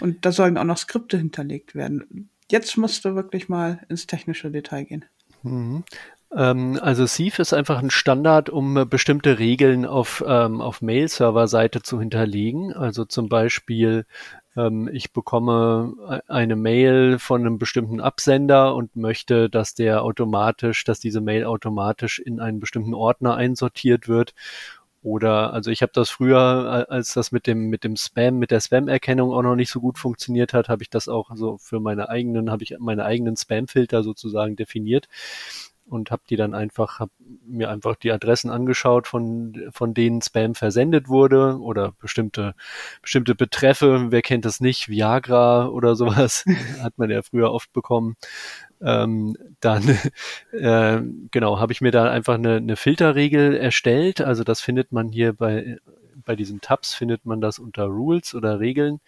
Und 0.00 0.24
da 0.24 0.32
sollen 0.32 0.58
auch 0.58 0.64
noch 0.64 0.78
Skripte 0.78 1.18
hinterlegt 1.18 1.74
werden. 1.74 2.30
Jetzt 2.50 2.76
musst 2.76 3.04
du 3.04 3.14
wirklich 3.14 3.48
mal 3.48 3.80
ins 3.88 4.06
technische 4.06 4.50
Detail 4.50 4.84
gehen. 4.84 5.04
Mhm. 5.42 5.84
Ähm, 6.34 6.78
also 6.80 7.06
Thief 7.06 7.38
ist 7.38 7.52
einfach 7.52 7.78
ein 7.78 7.90
Standard, 7.90 8.50
um 8.50 8.76
äh, 8.76 8.84
bestimmte 8.84 9.38
Regeln 9.38 9.86
auf, 9.86 10.22
ähm, 10.26 10.60
auf 10.60 10.82
Mail-Server-Seite 10.82 11.82
zu 11.82 11.98
hinterlegen. 11.98 12.72
Also 12.74 13.04
zum 13.04 13.28
Beispiel, 13.28 14.04
ähm, 14.56 14.88
ich 14.92 15.12
bekomme 15.12 15.94
e-, 16.10 16.30
eine 16.30 16.56
Mail 16.56 17.18
von 17.18 17.42
einem 17.42 17.58
bestimmten 17.58 18.00
Absender 18.00 18.74
und 18.74 18.94
möchte, 18.94 19.48
dass 19.48 19.74
der 19.74 20.02
automatisch, 20.02 20.84
dass 20.84 21.00
diese 21.00 21.20
Mail 21.22 21.44
automatisch 21.44 22.18
in 22.18 22.40
einen 22.40 22.60
bestimmten 22.60 22.94
Ordner 22.94 23.36
einsortiert 23.36 24.08
wird. 24.08 24.34
Oder 25.02 25.52
also 25.52 25.70
ich 25.70 25.82
habe 25.82 25.92
das 25.94 26.10
früher, 26.10 26.86
als 26.90 27.14
das 27.14 27.30
mit 27.30 27.46
dem 27.46 27.68
mit 27.68 27.84
dem 27.84 27.96
Spam, 27.96 28.38
mit 28.38 28.50
der 28.50 28.60
Spam-Erkennung 28.60 29.32
auch 29.32 29.42
noch 29.42 29.54
nicht 29.54 29.70
so 29.70 29.80
gut 29.80 29.96
funktioniert 29.98 30.52
hat, 30.52 30.68
habe 30.68 30.82
ich 30.82 30.90
das 30.90 31.08
auch 31.08 31.30
so 31.36 31.56
für 31.58 31.78
meine 31.80 32.08
eigenen, 32.08 32.50
habe 32.50 32.64
ich 32.64 32.76
meine 32.80 33.04
eigenen 33.04 33.36
Spam-Filter 33.36 34.02
sozusagen 34.02 34.56
definiert 34.56 35.08
und 35.88 36.10
habe 36.10 36.22
die 36.28 36.36
dann 36.36 36.54
einfach, 36.54 37.00
habe 37.00 37.12
mir 37.46 37.70
einfach 37.70 37.96
die 37.96 38.12
Adressen 38.12 38.50
angeschaut, 38.50 39.06
von, 39.06 39.68
von 39.72 39.94
denen 39.94 40.22
Spam 40.22 40.54
versendet 40.54 41.08
wurde 41.08 41.58
oder 41.60 41.92
bestimmte, 42.00 42.54
bestimmte 43.02 43.34
Betreffe, 43.34 44.06
wer 44.10 44.22
kennt 44.22 44.44
das 44.44 44.60
nicht, 44.60 44.88
Viagra 44.88 45.68
oder 45.68 45.96
sowas, 45.96 46.44
hat 46.82 46.98
man 46.98 47.10
ja 47.10 47.22
früher 47.22 47.52
oft 47.52 47.72
bekommen 47.72 48.16
ähm, 48.80 49.36
dann 49.58 49.82
äh, 50.52 51.02
genau 51.32 51.58
habe 51.58 51.72
ich 51.72 51.80
mir 51.80 51.90
da 51.90 52.08
einfach 52.08 52.34
eine, 52.34 52.56
eine 52.56 52.76
Filterregel 52.76 53.56
erstellt. 53.56 54.20
Also 54.20 54.44
das 54.44 54.60
findet 54.60 54.92
man 54.92 55.10
hier 55.10 55.32
bei 55.32 55.78
bei 56.24 56.36
diesen 56.36 56.60
Tabs 56.60 56.94
findet 56.94 57.24
man 57.24 57.40
das 57.40 57.58
unter 57.58 57.84
Rules 57.84 58.34
oder 58.34 58.60
Regeln. 58.60 59.00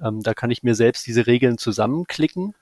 Ähm, 0.00 0.22
da 0.22 0.34
kann 0.34 0.50
ich 0.50 0.62
mir 0.62 0.74
selbst 0.74 1.06
diese 1.06 1.26
Regeln 1.26 1.58
zusammenklicken. 1.58 2.54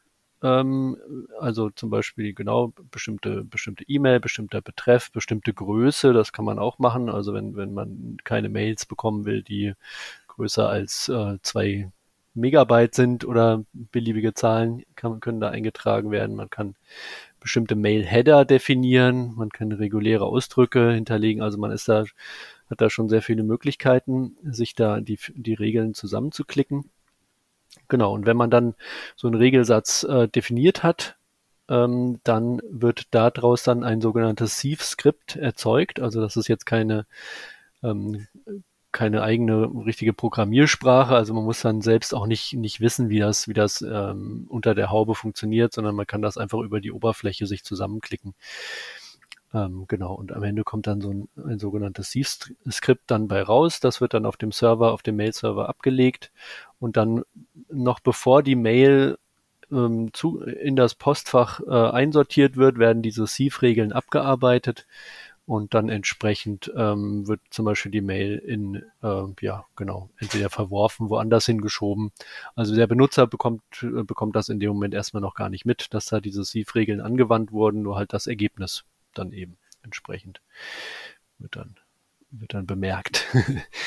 Ähm, 0.42 0.96
also 1.40 1.70
zum 1.70 1.90
Beispiel 1.90 2.34
genau 2.34 2.72
bestimmte 2.90 3.44
bestimmte 3.44 3.84
E-Mail, 3.88 4.20
bestimmter 4.20 4.60
Betreff, 4.60 5.12
bestimmte 5.12 5.54
Größe. 5.54 6.12
Das 6.12 6.32
kann 6.32 6.44
man 6.44 6.58
auch 6.58 6.78
machen. 6.78 7.08
Also 7.08 7.34
wenn 7.34 7.56
wenn 7.56 7.74
man 7.74 8.16
keine 8.24 8.48
Mails 8.48 8.86
bekommen 8.86 9.24
will, 9.24 9.42
die 9.42 9.74
größer 10.28 10.68
als 10.68 11.08
äh, 11.08 11.38
zwei 11.42 11.90
Megabyte 12.34 12.94
sind 12.94 13.24
oder 13.24 13.64
beliebige 13.72 14.34
Zahlen 14.34 14.84
kann, 14.96 15.20
können 15.20 15.40
da 15.40 15.50
eingetragen 15.50 16.10
werden. 16.10 16.36
Man 16.36 16.50
kann 16.50 16.76
bestimmte 17.40 17.74
Mail-Header 17.76 18.44
definieren, 18.44 19.34
man 19.36 19.50
kann 19.50 19.72
reguläre 19.72 20.24
Ausdrücke 20.24 20.92
hinterlegen. 20.92 21.42
Also 21.42 21.58
man 21.58 21.72
ist 21.72 21.88
da, 21.88 22.04
hat 22.70 22.80
da 22.80 22.88
schon 22.90 23.08
sehr 23.08 23.22
viele 23.22 23.42
Möglichkeiten, 23.42 24.36
sich 24.44 24.74
da 24.74 25.00
die, 25.00 25.18
die 25.34 25.54
Regeln 25.54 25.94
zusammenzuklicken. 25.94 26.90
Genau, 27.88 28.12
und 28.14 28.26
wenn 28.26 28.36
man 28.36 28.50
dann 28.50 28.74
so 29.16 29.28
einen 29.28 29.36
Regelsatz 29.36 30.04
äh, 30.04 30.28
definiert 30.28 30.82
hat, 30.82 31.16
ähm, 31.68 32.20
dann 32.24 32.60
wird 32.68 33.14
daraus 33.14 33.62
dann 33.62 33.84
ein 33.84 34.00
sogenanntes 34.00 34.58
Sieve-Skript 34.60 35.36
erzeugt. 35.36 36.00
Also 36.00 36.20
das 36.20 36.36
ist 36.36 36.48
jetzt 36.48 36.66
keine 36.66 37.06
ähm, 37.82 38.26
keine 38.92 39.22
eigene 39.22 39.70
richtige 39.86 40.12
Programmiersprache. 40.12 41.14
Also 41.16 41.32
man 41.34 41.44
muss 41.44 41.62
dann 41.62 41.80
selbst 41.80 42.14
auch 42.14 42.26
nicht, 42.26 42.52
nicht 42.52 42.80
wissen, 42.80 43.08
wie 43.08 43.18
das, 43.18 43.48
wie 43.48 43.54
das 43.54 43.80
ähm, 43.82 44.46
unter 44.48 44.74
der 44.74 44.90
Haube 44.90 45.14
funktioniert, 45.14 45.72
sondern 45.72 45.96
man 45.96 46.06
kann 46.06 46.22
das 46.22 46.36
einfach 46.36 46.58
über 46.60 46.80
die 46.80 46.92
Oberfläche 46.92 47.46
sich 47.46 47.64
zusammenklicken. 47.64 48.34
Ähm, 49.54 49.86
genau, 49.88 50.14
und 50.14 50.32
am 50.32 50.42
Ende 50.42 50.62
kommt 50.62 50.86
dann 50.86 51.00
so 51.00 51.10
ein, 51.10 51.28
ein 51.36 51.58
sogenanntes 51.58 52.10
Sieve-Skript 52.10 53.04
dann 53.10 53.28
bei 53.28 53.42
raus. 53.42 53.80
Das 53.80 54.00
wird 54.00 54.14
dann 54.14 54.26
auf 54.26 54.36
dem 54.36 54.52
Server, 54.52 54.92
auf 54.92 55.02
dem 55.02 55.16
Mail-Server 55.16 55.68
abgelegt 55.68 56.30
und 56.82 56.96
dann 56.96 57.22
noch 57.70 58.00
bevor 58.00 58.42
die 58.42 58.56
Mail 58.56 59.16
ähm, 59.70 60.12
zu, 60.12 60.40
in 60.40 60.74
das 60.74 60.96
Postfach 60.96 61.60
äh, 61.60 61.70
einsortiert 61.70 62.56
wird, 62.56 62.76
werden 62.76 63.02
diese 63.02 63.28
Sieve-Regeln 63.28 63.92
abgearbeitet 63.92 64.88
und 65.46 65.74
dann 65.74 65.88
entsprechend 65.88 66.72
ähm, 66.76 67.28
wird 67.28 67.40
zum 67.50 67.66
Beispiel 67.66 67.92
die 67.92 68.00
Mail 68.00 68.36
in, 68.36 68.82
äh, 69.00 69.22
ja, 69.40 69.64
genau, 69.76 70.10
entweder 70.18 70.50
verworfen, 70.50 71.08
woanders 71.08 71.46
hingeschoben. 71.46 72.10
Also 72.56 72.74
der 72.74 72.88
Benutzer 72.88 73.28
bekommt, 73.28 73.62
äh, 73.82 74.02
bekommt 74.02 74.34
das 74.34 74.48
in 74.48 74.58
dem 74.58 74.70
Moment 74.70 74.92
erstmal 74.92 75.20
noch 75.20 75.34
gar 75.34 75.50
nicht 75.50 75.64
mit, 75.64 75.94
dass 75.94 76.06
da 76.06 76.20
diese 76.20 76.42
Sieve-Regeln 76.42 77.00
angewandt 77.00 77.52
wurden, 77.52 77.82
nur 77.82 77.94
halt 77.94 78.12
das 78.12 78.26
Ergebnis 78.26 78.82
dann 79.14 79.30
eben 79.30 79.56
entsprechend 79.84 80.40
wird 81.38 81.56
dann 81.56 81.76
wird 82.32 82.54
dann 82.54 82.66
bemerkt. 82.66 83.26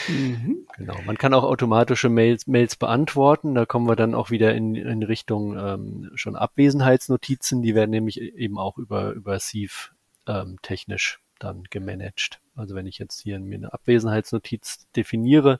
mhm. 0.08 0.68
Genau. 0.78 0.98
Man 1.06 1.18
kann 1.18 1.34
auch 1.34 1.44
automatische 1.44 2.10
Mails, 2.10 2.48
Mails 2.48 2.76
beantworten. 2.76 3.56
Da 3.56 3.66
kommen 3.66 3.88
wir 3.88 3.96
dann 3.96 4.14
auch 4.14 4.30
wieder 4.30 4.54
in, 4.54 4.76
in 4.76 5.04
Richtung 5.04 5.58
ähm, 5.58 6.12
schon 6.16 6.36
Abwesenheitsnotizen. 6.36 7.62
Die 7.62 7.76
werden 7.76 7.92
nämlich 7.92 8.20
e-, 8.20 8.34
eben 8.36 8.58
auch 8.58 8.78
über, 8.78 9.12
über 9.12 9.40
Sieve 9.40 9.92
ähm, 10.28 10.58
technisch 10.62 11.22
dann 11.40 11.64
gemanagt. 11.70 12.42
Also 12.56 12.76
wenn 12.76 12.88
ich 12.88 13.00
jetzt 13.00 13.22
hier 13.22 13.40
mir 13.40 13.56
eine 13.56 13.74
Abwesenheitsnotiz 13.74 14.88
definiere, 14.96 15.60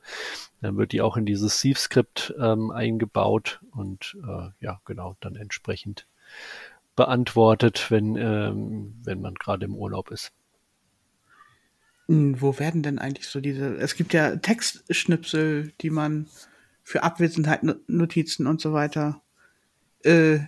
dann 0.62 0.78
wird 0.78 0.92
die 0.92 1.02
auch 1.02 1.18
in 1.18 1.26
dieses 1.26 1.60
Sieve-Skript 1.60 2.34
ähm, 2.40 2.72
eingebaut 2.72 3.60
und 3.72 4.18
äh, 4.24 4.50
ja, 4.60 4.82
genau, 4.86 5.16
dann 5.20 5.36
entsprechend 5.36 6.08
beantwortet, 6.96 7.92
wenn, 7.92 8.16
ähm, 8.16 8.96
wenn 9.04 9.22
man 9.22 9.36
gerade 9.36 9.66
im 9.66 9.76
Urlaub 9.76 10.12
ist. 10.12 10.32
Wo 12.08 12.60
werden 12.60 12.84
denn 12.84 13.00
eigentlich 13.00 13.28
so 13.28 13.40
diese, 13.40 13.76
es 13.78 13.96
gibt 13.96 14.14
ja 14.14 14.36
Textschnipsel, 14.36 15.72
die 15.82 15.90
man 15.90 16.28
für 16.84 17.04
Abwesenheitsnotizen 17.04 18.46
und 18.46 18.62
so 18.62 18.74
weiter 18.74 19.22
äh, 20.04 20.40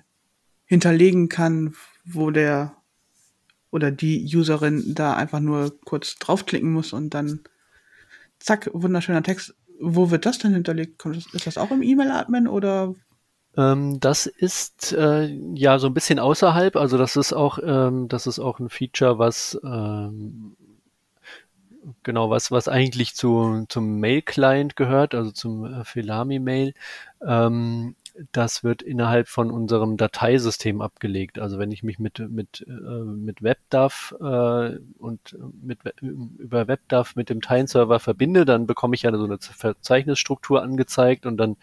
hinterlegen 0.65 1.29
kann, 1.29 1.73
wo 2.05 2.29
der 2.29 2.75
oder 3.71 3.91
die 3.91 4.23
Userin 4.35 4.93
da 4.93 5.15
einfach 5.15 5.39
nur 5.39 5.77
kurz 5.83 6.15
draufklicken 6.15 6.71
muss 6.71 6.93
und 6.93 7.13
dann 7.13 7.41
zack, 8.39 8.69
wunderschöner 8.73 9.23
Text. 9.23 9.55
Wo 9.79 10.09
wird 10.09 10.25
das 10.25 10.37
denn 10.37 10.53
hinterlegt? 10.53 11.03
Ist 11.05 11.47
das 11.47 11.57
auch 11.57 11.71
im 11.71 11.81
E-Mail-Admin 11.81 12.47
oder? 12.47 12.95
Ähm, 13.55 13.99
das 13.99 14.25
ist 14.25 14.93
äh, 14.93 15.25
ja 15.53 15.79
so 15.79 15.87
ein 15.87 15.93
bisschen 15.93 16.19
außerhalb. 16.19 16.75
Also 16.75 16.97
das 16.97 17.15
ist 17.15 17.33
auch, 17.33 17.59
ähm, 17.61 18.07
das 18.07 18.27
ist 18.27 18.39
auch 18.39 18.59
ein 18.59 18.69
Feature, 18.69 19.19
was 19.19 19.59
ähm, 19.63 20.55
genau 22.03 22.29
was, 22.29 22.51
was 22.51 22.67
eigentlich 22.67 23.15
zu, 23.15 23.65
zum 23.69 23.99
Mail-Client 23.99 24.75
gehört, 24.75 25.15
also 25.15 25.31
zum 25.31 25.65
äh, 25.65 25.83
Felami-Mail. 25.83 26.73
Ähm, 27.25 27.95
das 28.31 28.63
wird 28.63 28.81
innerhalb 28.81 29.27
von 29.27 29.51
unserem 29.51 29.97
Dateisystem 29.97 30.81
abgelegt. 30.81 31.39
Also 31.39 31.59
wenn 31.59 31.71
ich 31.71 31.83
mich 31.83 31.99
mit, 31.99 32.19
mit, 32.29 32.65
äh, 32.67 32.71
mit 32.71 33.43
WebDAV 33.43 34.15
äh, 34.19 34.79
und 34.97 35.37
mit, 35.61 35.79
über 36.01 36.67
WebDAV 36.67 37.15
mit 37.15 37.29
dem 37.29 37.41
Teilenserver 37.41 37.99
verbinde, 37.99 38.45
dann 38.45 38.65
bekomme 38.65 38.95
ich 38.95 39.03
ja 39.03 39.15
so 39.15 39.23
eine 39.23 39.37
Verzeichnisstruktur 39.39 40.63
angezeigt 40.63 41.25
und 41.25 41.37
dann 41.37 41.57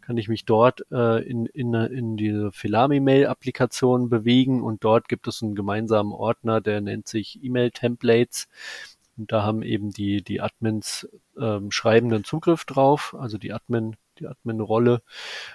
kann 0.00 0.16
ich 0.16 0.28
mich 0.28 0.44
dort 0.44 0.84
äh, 0.90 1.22
in, 1.22 1.46
in, 1.46 1.74
in 1.74 2.16
diese 2.16 2.50
Filami-Mail-Applikation 2.52 4.08
bewegen 4.08 4.62
und 4.62 4.82
dort 4.82 5.08
gibt 5.08 5.28
es 5.28 5.42
einen 5.42 5.54
gemeinsamen 5.54 6.12
Ordner, 6.12 6.60
der 6.60 6.80
nennt 6.80 7.06
sich 7.06 7.38
E-Mail-Templates. 7.42 8.48
Und 9.20 9.32
da 9.32 9.42
haben 9.42 9.62
eben 9.62 9.90
die, 9.90 10.22
die 10.22 10.40
Admins 10.40 11.06
ähm, 11.38 11.70
schreibenden 11.70 12.24
Zugriff 12.24 12.64
drauf, 12.64 13.14
also 13.18 13.36
die 13.36 13.52
Admin 13.52 13.96
die 14.18 14.26
Admin-Rolle 14.26 15.02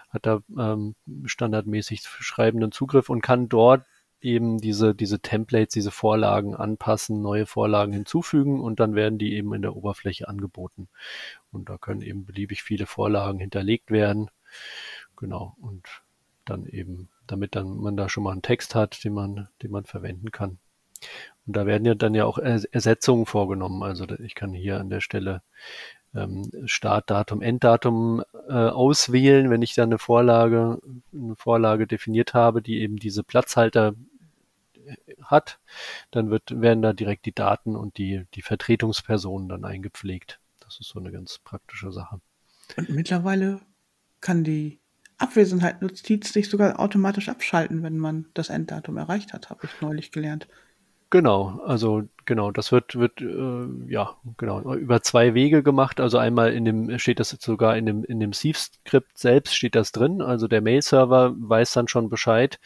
hat 0.10 0.28
da 0.28 0.42
ähm, 0.58 0.96
standardmäßig 1.26 2.02
schreibenden 2.02 2.72
Zugriff 2.72 3.10
und 3.10 3.22
kann 3.22 3.50
dort 3.50 3.86
eben 4.22 4.60
diese, 4.60 4.94
diese 4.96 5.20
Templates, 5.20 5.74
diese 5.74 5.92
Vorlagen 5.92 6.56
anpassen, 6.56 7.22
neue 7.22 7.48
Vorlagen 7.48 7.94
hinzufügen 7.94 8.62
und 8.62 8.80
dann 8.80 8.94
werden 8.96 9.18
die 9.20 9.34
eben 9.34 9.54
in 9.54 9.62
der 9.64 9.76
Oberfläche 9.76 10.28
angeboten. 10.28 10.88
Und 11.52 11.70
da 11.70 11.78
können 11.78 12.02
eben 12.02 12.26
beliebig 12.26 12.64
viele 12.64 12.86
Vorlagen 12.86 13.40
hinterlegt 13.40 13.92
werden. 13.92 14.30
Genau. 15.16 15.56
Und 15.60 15.88
dann 16.46 16.66
eben, 16.66 17.10
damit 17.28 17.56
dann 17.56 17.78
man 17.78 17.98
da 17.98 18.10
schon 18.10 18.24
mal 18.24 18.32
einen 18.32 18.42
Text 18.42 18.76
hat, 18.76 19.04
den 19.04 19.14
man, 19.14 19.48
den 19.62 19.72
man 19.72 19.86
verwenden 19.86 20.32
kann. 20.32 20.60
Und 21.48 21.56
da 21.56 21.66
werden 21.66 21.86
ja 21.86 21.96
dann 21.96 22.16
ja 22.16 22.26
auch 22.26 22.38
Ersetzungen 22.38 23.26
vorgenommen. 23.26 23.84
Also 23.84 24.06
ich 24.20 24.36
kann 24.36 24.54
hier 24.54 24.80
an 24.80 24.90
der 24.90 25.02
Stelle 25.02 25.42
ähm, 26.16 26.50
Startdatum, 26.66 27.42
Enddatum 27.42 28.24
äh, 28.48 28.54
auswählen, 28.54 29.50
wenn 29.50 29.62
ich 29.62 29.76
dann 29.76 29.90
eine 29.90 30.00
Vorlage, 30.00 30.80
eine 31.14 31.36
Vorlage 31.36 31.88
definiert 31.88 32.34
habe, 32.34 32.62
die 32.62 32.80
eben 32.80 32.98
diese 32.98 33.24
Platzhalter 33.24 33.94
äh, 34.86 34.96
hat, 35.22 35.60
dann 36.12 36.30
wird, 36.30 36.60
werden 36.62 36.82
da 36.82 36.94
direkt 36.94 37.26
die 37.26 37.36
Daten 37.36 37.76
und 37.76 37.98
die, 37.98 38.26
die 38.34 38.42
Vertretungspersonen 38.42 39.50
dann 39.50 39.66
eingepflegt. 39.66 40.40
Das 40.62 40.80
ist 40.80 40.90
so 40.90 41.00
eine 41.00 41.12
ganz 41.12 41.40
praktische 41.44 41.92
Sache. 41.92 42.22
Und 42.78 42.90
mittlerweile 42.90 43.60
kann 44.22 44.44
die 44.44 44.80
Abwesenheit 45.18 45.82
Notiz 45.82 46.34
sich 46.34 46.50
sogar 46.50 46.80
automatisch 46.80 47.30
abschalten, 47.30 47.84
wenn 47.84 47.98
man 47.98 48.26
das 48.34 48.50
Enddatum 48.50 48.98
erreicht 48.98 49.34
hat, 49.34 49.50
habe 49.50 49.66
ich 49.66 49.82
neulich 49.82 50.12
gelernt. 50.12 50.48
Genau, 51.16 51.62
also 51.66 52.04
genau, 52.26 52.52
das 52.52 52.74
wird, 52.74 52.98
wird 52.98 53.22
äh, 53.22 53.68
ja 53.88 54.18
genau 54.36 54.74
über 54.74 55.02
zwei 55.02 55.34
Wege 55.34 55.64
gemacht. 55.64 56.02
Also 56.02 56.18
einmal 56.18 56.52
in 56.52 56.66
dem 56.66 57.00
steht 57.00 57.22
das 57.22 57.30
sogar 57.30 57.78
in 57.78 57.86
dem 57.86 58.04
in 58.04 58.20
dem 58.20 58.34
Thief-Skript 58.34 59.18
selbst 59.18 59.56
steht 59.56 59.76
das 59.76 59.94
drin. 59.94 60.22
Also 60.22 60.50
der 60.50 60.60
Mail-Server 60.60 61.34
weiß 61.38 61.72
dann 61.72 61.88
schon 61.88 62.10
Bescheid, 62.10 62.60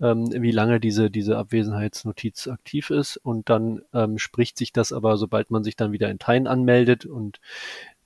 ähm, 0.00 0.28
wie 0.30 0.52
lange 0.52 0.78
diese 0.78 1.10
diese 1.10 1.38
Abwesenheitsnotiz 1.38 2.46
aktiv 2.46 2.90
ist 2.90 3.16
und 3.16 3.50
dann 3.50 3.82
ähm, 3.92 4.18
spricht 4.18 4.58
sich 4.58 4.72
das 4.72 4.92
aber, 4.92 5.16
sobald 5.16 5.50
man 5.50 5.64
sich 5.64 5.74
dann 5.74 5.90
wieder 5.90 6.08
in 6.08 6.20
Teilen 6.20 6.46
anmeldet 6.46 7.04
und 7.04 7.40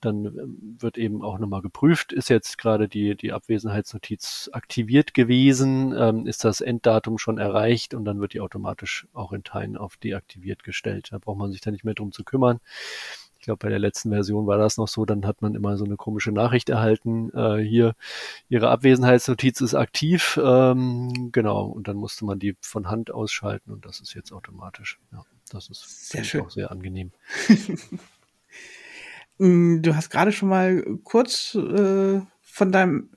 dann 0.04 0.26
ähm, 0.26 0.76
wird 0.78 0.99
eben 0.99 1.23
auch 1.23 1.38
nochmal 1.38 1.62
geprüft, 1.62 2.12
ist 2.12 2.28
jetzt 2.28 2.59
gerade 2.59 2.88
die, 2.88 3.16
die 3.16 3.32
Abwesenheitsnotiz 3.32 4.50
aktiviert 4.52 5.14
gewesen, 5.14 5.94
ähm, 5.97 6.26
ist 6.26 6.44
das 6.44 6.61
Enddatum 6.61 7.18
schon 7.18 7.38
erreicht 7.38 7.94
und 7.94 8.04
dann 8.04 8.21
wird 8.21 8.35
die 8.35 8.40
automatisch 8.40 9.06
auch 9.12 9.32
in 9.32 9.44
Teilen 9.44 9.76
auf 9.76 9.97
deaktiviert 9.97 10.64
gestellt. 10.64 11.09
Da 11.12 11.18
braucht 11.18 11.38
man 11.38 11.52
sich 11.52 11.61
dann 11.61 11.73
nicht 11.73 11.85
mehr 11.85 11.94
drum 11.94 12.12
zu 12.12 12.25
kümmern. 12.25 12.61
Ich 13.38 13.47
glaube, 13.47 13.59
bei 13.59 13.71
der 13.71 13.80
letzten 13.80 14.11
Version 14.11 14.47
war 14.47 14.56
das 14.56 14.76
noch 14.76 14.87
so, 14.87 15.04
dann 15.04 15.26
hat 15.26 15.42
man 15.42 15.56
immer 15.56 15.76
so 15.76 15.85
eine 15.85 15.97
komische 15.97 16.30
Nachricht 16.30 16.68
erhalten, 16.68 17.30
äh, 17.35 17.59
hier, 17.59 17.94
Ihre 18.49 18.71
Abwesenheitsnotiz 18.71 19.61
ist 19.61 19.75
aktiv, 19.75 20.38
ähm, 20.40 21.30
genau, 21.32 21.64
und 21.64 21.88
dann 21.88 21.97
musste 21.97 22.25
man 22.25 22.38
die 22.38 22.56
von 22.61 22.88
Hand 22.88 23.11
ausschalten 23.11 23.73
und 23.73 23.85
das 23.85 23.99
ist 23.99 24.14
jetzt 24.14 24.32
automatisch. 24.32 25.00
Ja, 25.11 25.25
das 25.50 25.71
ist 25.71 26.11
sehr 26.11 26.23
schön. 26.23 26.42
auch 26.42 26.50
sehr 26.50 26.71
angenehm. 26.71 27.11
Mm, 29.42 29.82
du 29.82 29.96
hast 29.96 30.11
gerade 30.11 30.30
schon 30.30 30.50
mal 30.50 30.84
kurz 31.02 31.56
äh, 31.56 32.20
von 32.42 32.70
deinem 32.70 33.10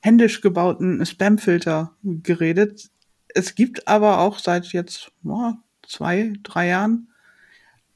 händisch 0.00 0.40
gebauten 0.40 1.04
Spamfilter 1.04 1.96
geredet. 2.04 2.88
Es 3.34 3.56
gibt 3.56 3.88
aber 3.88 4.20
auch 4.20 4.38
seit 4.38 4.66
jetzt 4.66 5.10
oh, 5.24 5.54
zwei, 5.84 6.34
drei 6.44 6.68
Jahren 6.68 7.08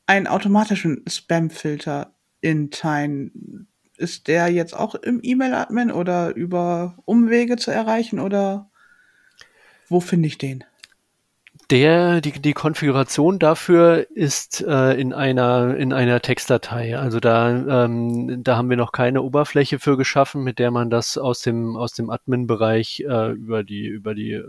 einen 0.05 0.27
automatischen 0.27 1.05
Spamfilter 1.09 2.13
in 2.41 2.73
Tine. 2.73 3.31
Ist 3.97 4.27
der 4.27 4.49
jetzt 4.49 4.75
auch 4.75 4.97
im 4.97 5.21
E-Mail-Admin 5.23 5.93
oder 5.93 6.35
über 6.35 6.99
Umwege 7.05 7.55
zu 7.55 7.71
erreichen 7.71 8.19
oder 8.19 8.69
wo 9.89 10.01
finde 10.01 10.27
ich 10.27 10.39
den? 10.39 10.65
Der, 11.71 12.21
die, 12.21 12.31
die 12.31 12.53
Konfiguration 12.53 13.41
dafür 13.41 14.07
ist 14.15 14.63
äh, 14.63 14.93
in 15.01 15.13
einer 15.13 15.77
in 15.77 15.93
einer 15.93 16.21
Textdatei. 16.21 16.97
Also 16.97 17.19
da 17.19 17.85
ähm, 17.85 18.45
da 18.45 18.57
haben 18.57 18.71
wir 18.71 18.77
noch 18.77 18.93
keine 18.93 19.21
Oberfläche 19.23 19.81
für 19.81 19.97
geschaffen, 19.97 20.45
mit 20.45 20.61
der 20.61 20.71
man 20.71 20.91
das 20.91 21.19
aus 21.19 21.41
dem 21.41 21.77
aus 21.77 21.93
dem 21.93 22.09
Admin-Bereich 22.09 23.01
äh, 23.01 23.33
über 23.33 23.65
die 23.65 23.87
über 23.89 24.15
die 24.15 24.35
äh, 24.35 24.45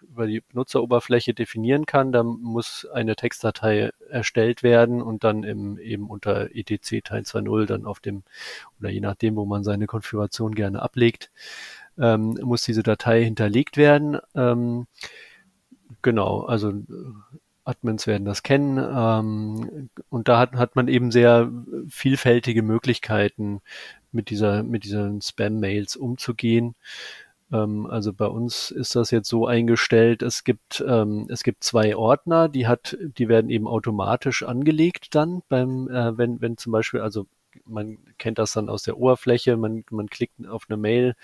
über 0.00 0.28
die 0.28 0.42
Benutzeroberfläche 0.42 1.34
definieren 1.34 1.86
kann. 1.86 2.12
Da 2.12 2.22
muss 2.22 2.86
eine 2.92 3.16
Textdatei 3.16 3.90
erstellt 4.08 4.62
werden 4.62 5.02
und 5.02 5.24
dann 5.24 5.42
im, 5.42 5.76
eben 5.76 6.08
unter 6.08 6.54
etc 6.54 7.02
Teil 7.02 7.22
2.0 7.22 7.66
dann 7.66 7.84
auf 7.84 7.98
dem 7.98 8.22
oder 8.78 8.90
je 8.90 9.00
nachdem, 9.00 9.34
wo 9.34 9.44
man 9.44 9.64
seine 9.64 9.86
Konfiguration 9.86 10.54
gerne 10.54 10.82
ablegt, 10.82 11.32
ähm, 11.98 12.38
muss 12.42 12.62
diese 12.62 12.84
Datei 12.84 13.24
hinterlegt 13.24 13.76
werden. 13.76 14.18
Ähm, 14.36 14.86
Genau, 16.02 16.40
also 16.42 16.70
äh, 16.70 16.82
Admins 17.64 18.06
werden 18.06 18.24
das 18.24 18.42
kennen. 18.42 18.78
Ähm, 18.78 19.90
und 20.08 20.28
da 20.28 20.38
hat, 20.38 20.54
hat 20.54 20.76
man 20.76 20.88
eben 20.88 21.10
sehr 21.10 21.50
vielfältige 21.88 22.62
Möglichkeiten, 22.62 23.60
mit 24.12 24.30
dieser, 24.30 24.62
mit 24.62 24.84
diesen 24.84 25.20
Spam-Mails 25.20 25.96
umzugehen. 25.96 26.74
Ähm, 27.52 27.86
also 27.86 28.12
bei 28.12 28.26
uns 28.26 28.70
ist 28.70 28.96
das 28.96 29.10
jetzt 29.10 29.28
so 29.28 29.46
eingestellt, 29.46 30.22
es 30.22 30.44
gibt, 30.44 30.84
ähm, 30.86 31.26
es 31.30 31.42
gibt 31.42 31.64
zwei 31.64 31.96
Ordner, 31.96 32.48
die 32.48 32.66
hat, 32.66 32.96
die 33.00 33.28
werden 33.28 33.50
eben 33.50 33.68
automatisch 33.68 34.42
angelegt 34.42 35.14
dann 35.14 35.42
beim, 35.48 35.88
äh, 35.88 36.16
wenn, 36.18 36.40
wenn 36.40 36.56
zum 36.56 36.72
Beispiel, 36.72 37.00
also 37.00 37.26
man 37.64 37.98
kennt 38.18 38.38
das 38.38 38.52
dann 38.52 38.68
aus 38.68 38.82
der 38.82 38.98
Oberfläche, 38.98 39.56
man, 39.56 39.84
man 39.90 40.08
klickt 40.08 40.46
auf 40.46 40.64
eine 40.68 40.76
Mail 40.76 41.14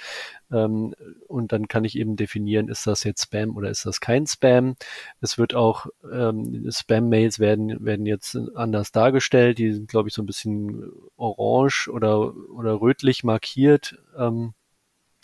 ähm, 0.53 0.95
und 1.27 1.53
dann 1.53 1.69
kann 1.69 1.85
ich 1.85 1.99
eben 1.99 2.17
definieren, 2.17 2.69
ist 2.69 2.87
das 2.87 3.05
jetzt 3.05 3.25
Spam 3.25 3.57
oder 3.57 3.71
ist 3.71 3.87
das 3.87 4.01
kein 4.01 4.27
Spam. 4.27 4.77
Es 5.21 5.39
wird 5.39 5.55
auch, 5.55 5.87
ähm, 6.11 6.69
Spam-Mails 6.71 7.39
werden, 7.39 7.85
werden 7.85 8.07
jetzt 8.07 8.37
anders 8.55 8.93
dargestellt, 8.93 9.59
die 9.59 9.73
sind, 9.73 9.89
glaube 9.89 10.09
ich, 10.09 10.15
so 10.15 10.23
ein 10.23 10.27
bisschen 10.27 10.93
orange 11.17 11.89
oder, 11.89 12.35
oder 12.51 12.81
rötlich 12.81 13.25
markiert. 13.25 13.99
Ähm, 14.17 14.55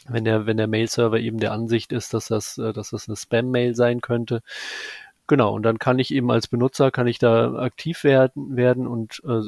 wenn 0.08 0.24
der, 0.24 0.46
wenn 0.46 0.56
der 0.56 0.66
Mail-Server 0.66 1.18
eben 1.20 1.38
der 1.38 1.52
Ansicht 1.52 1.92
ist, 1.92 2.12
dass 2.12 2.26
das, 2.26 2.58
äh, 2.58 2.72
dass 2.72 2.90
das 2.90 3.08
eine 3.08 3.16
Spam-Mail 3.16 3.74
sein 3.74 4.00
könnte. 4.00 4.42
Genau, 5.28 5.54
und 5.54 5.62
dann 5.62 5.78
kann 5.78 5.98
ich 5.98 6.12
eben 6.12 6.30
als 6.30 6.48
Benutzer, 6.48 6.90
kann 6.90 7.06
ich 7.06 7.18
da 7.18 7.54
aktiv 7.54 8.04
werden, 8.04 8.56
werden 8.56 8.86
und 8.86 9.22
äh, 9.24 9.42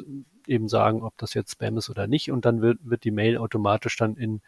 eben 0.47 0.67
sagen, 0.67 1.03
ob 1.03 1.17
das 1.17 1.33
jetzt 1.33 1.51
Spam 1.51 1.77
ist 1.77 1.89
oder 1.89 2.07
nicht. 2.07 2.31
Und 2.31 2.45
dann 2.45 2.61
wird, 2.61 2.79
wird 2.83 3.03
die 3.03 3.11
Mail 3.11 3.37
automatisch 3.37 3.97
dann 3.97 4.15
in, 4.15 4.41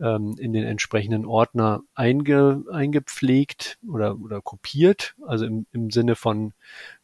ähm, 0.00 0.36
in 0.38 0.52
den 0.52 0.64
entsprechenden 0.64 1.24
Ordner 1.26 1.82
einge, 1.94 2.64
eingepflegt 2.70 3.78
oder, 3.88 4.18
oder 4.18 4.40
kopiert. 4.40 5.14
Also 5.26 5.46
im, 5.46 5.66
im 5.72 5.90
Sinne 5.90 6.14
von, 6.14 6.52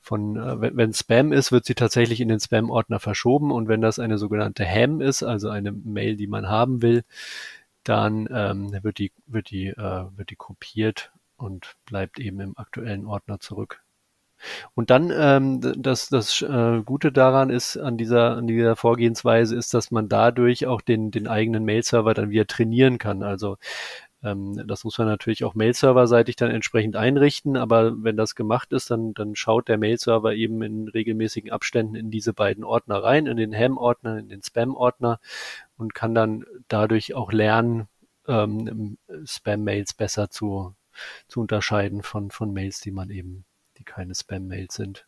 von 0.00 0.36
äh, 0.36 0.76
wenn, 0.76 0.92
Spam 0.92 1.32
ist, 1.32 1.52
wird 1.52 1.64
sie 1.64 1.74
tatsächlich 1.74 2.20
in 2.20 2.28
den 2.28 2.40
Spam-Ordner 2.40 3.00
verschoben. 3.00 3.50
Und 3.50 3.68
wenn 3.68 3.80
das 3.80 3.98
eine 3.98 4.18
sogenannte 4.18 4.64
Ham 4.64 5.00
ist, 5.00 5.22
also 5.22 5.48
eine 5.48 5.72
Mail, 5.72 6.16
die 6.16 6.26
man 6.26 6.48
haben 6.48 6.82
will, 6.82 7.04
dann 7.84 8.28
ähm, 8.32 8.72
wird 8.82 8.98
die, 8.98 9.12
wird 9.26 9.50
die, 9.50 9.68
äh, 9.68 10.04
wird 10.16 10.30
die 10.30 10.36
kopiert 10.36 11.12
und 11.36 11.76
bleibt 11.84 12.18
eben 12.18 12.40
im 12.40 12.56
aktuellen 12.56 13.06
Ordner 13.06 13.40
zurück. 13.40 13.83
Und 14.74 14.90
dann 14.90 15.12
ähm, 15.14 15.60
das, 15.76 16.08
das 16.08 16.42
äh, 16.42 16.82
Gute 16.84 17.12
daran 17.12 17.50
ist 17.50 17.76
an 17.76 17.96
dieser, 17.96 18.36
an 18.36 18.46
dieser 18.46 18.76
Vorgehensweise 18.76 19.56
ist, 19.56 19.74
dass 19.74 19.90
man 19.90 20.08
dadurch 20.08 20.66
auch 20.66 20.80
den, 20.80 21.10
den 21.10 21.28
eigenen 21.28 21.64
Mail-Server 21.64 22.14
dann 22.14 22.30
wieder 22.30 22.46
trainieren 22.46 22.98
kann. 22.98 23.22
Also 23.22 23.56
ähm, 24.24 24.66
das 24.66 24.84
muss 24.84 24.98
man 24.98 25.06
natürlich 25.06 25.44
auch 25.44 25.54
Mail-Server-seitig 25.54 26.36
dann 26.36 26.50
entsprechend 26.50 26.96
einrichten, 26.96 27.56
aber 27.56 28.02
wenn 28.02 28.16
das 28.16 28.34
gemacht 28.34 28.72
ist, 28.72 28.90
dann, 28.90 29.14
dann 29.14 29.36
schaut 29.36 29.68
der 29.68 29.78
Mail-Server 29.78 30.34
eben 30.34 30.62
in 30.62 30.88
regelmäßigen 30.88 31.52
Abständen 31.52 31.94
in 31.94 32.10
diese 32.10 32.32
beiden 32.32 32.64
Ordner 32.64 33.02
rein, 33.02 33.26
in 33.26 33.36
den 33.36 33.54
Ham-Ordner, 33.54 34.18
in 34.18 34.28
den 34.28 34.42
Spam-Ordner 34.42 35.20
und 35.76 35.94
kann 35.94 36.14
dann 36.14 36.44
dadurch 36.68 37.14
auch 37.14 37.32
lernen, 37.32 37.88
ähm, 38.26 38.96
Spam-Mails 39.26 39.94
besser 39.94 40.30
zu, 40.30 40.74
zu 41.28 41.40
unterscheiden 41.40 42.02
von, 42.02 42.30
von 42.30 42.52
Mails, 42.52 42.80
die 42.80 42.92
man 42.92 43.10
eben 43.10 43.44
die 43.84 43.92
keine 43.92 44.14
Spam-Mails 44.14 44.74
sind. 44.74 45.06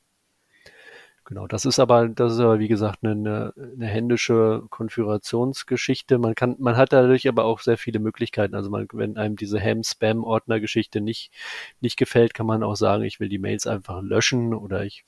genau. 1.24 1.46
Das 1.46 1.64
ist 1.64 1.78
aber, 1.78 2.08
das 2.08 2.34
ist 2.34 2.40
aber 2.40 2.58
wie 2.58 2.68
gesagt 2.68 3.00
eine, 3.02 3.52
eine 3.56 3.86
händische 3.86 4.64
Konfigurationsgeschichte. 4.70 6.18
Man 6.18 6.34
kann, 6.34 6.56
man 6.58 6.76
hat 6.76 6.92
dadurch 6.92 7.28
aber 7.28 7.44
auch 7.44 7.60
sehr 7.60 7.78
viele 7.78 7.98
Möglichkeiten. 7.98 8.54
Also 8.54 8.70
man, 8.70 8.86
wenn 8.92 9.16
einem 9.16 9.36
diese 9.36 9.60
Ham-Spam-Ordner-Geschichte 9.60 11.00
nicht, 11.00 11.32
nicht 11.80 11.96
gefällt, 11.96 12.34
kann 12.34 12.46
man 12.46 12.62
auch 12.62 12.76
sagen, 12.76 13.04
ich 13.04 13.18
will 13.20 13.28
die 13.28 13.38
Mails 13.38 13.66
einfach 13.66 14.02
löschen 14.02 14.54
oder 14.54 14.84
ich 14.84 15.04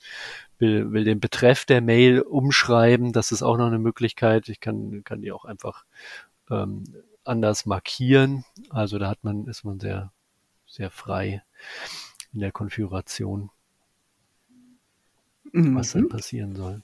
will, 0.57 0.91
will 0.91 1.03
den 1.05 1.19
Betreff 1.19 1.65
der 1.65 1.81
Mail 1.81 2.21
umschreiben. 2.21 3.13
Das 3.13 3.31
ist 3.31 3.43
auch 3.43 3.57
noch 3.57 3.67
eine 3.67 3.79
Möglichkeit. 3.79 4.49
Ich 4.49 4.59
kann, 4.59 5.03
kann 5.03 5.21
die 5.21 5.31
auch 5.31 5.45
einfach 5.45 5.85
ähm, 6.49 6.83
anders 7.23 7.65
markieren. 7.65 8.43
Also 8.69 8.97
da 8.99 9.07
hat 9.07 9.23
man, 9.23 9.47
ist 9.47 9.63
man 9.63 9.79
sehr, 9.79 10.11
sehr 10.67 10.91
frei 10.91 11.43
in 12.33 12.39
der 12.39 12.51
Konfiguration 12.51 13.49
mhm. 15.51 15.75
was 15.75 15.93
dann 15.93 16.09
passieren 16.09 16.55
soll. 16.55 16.81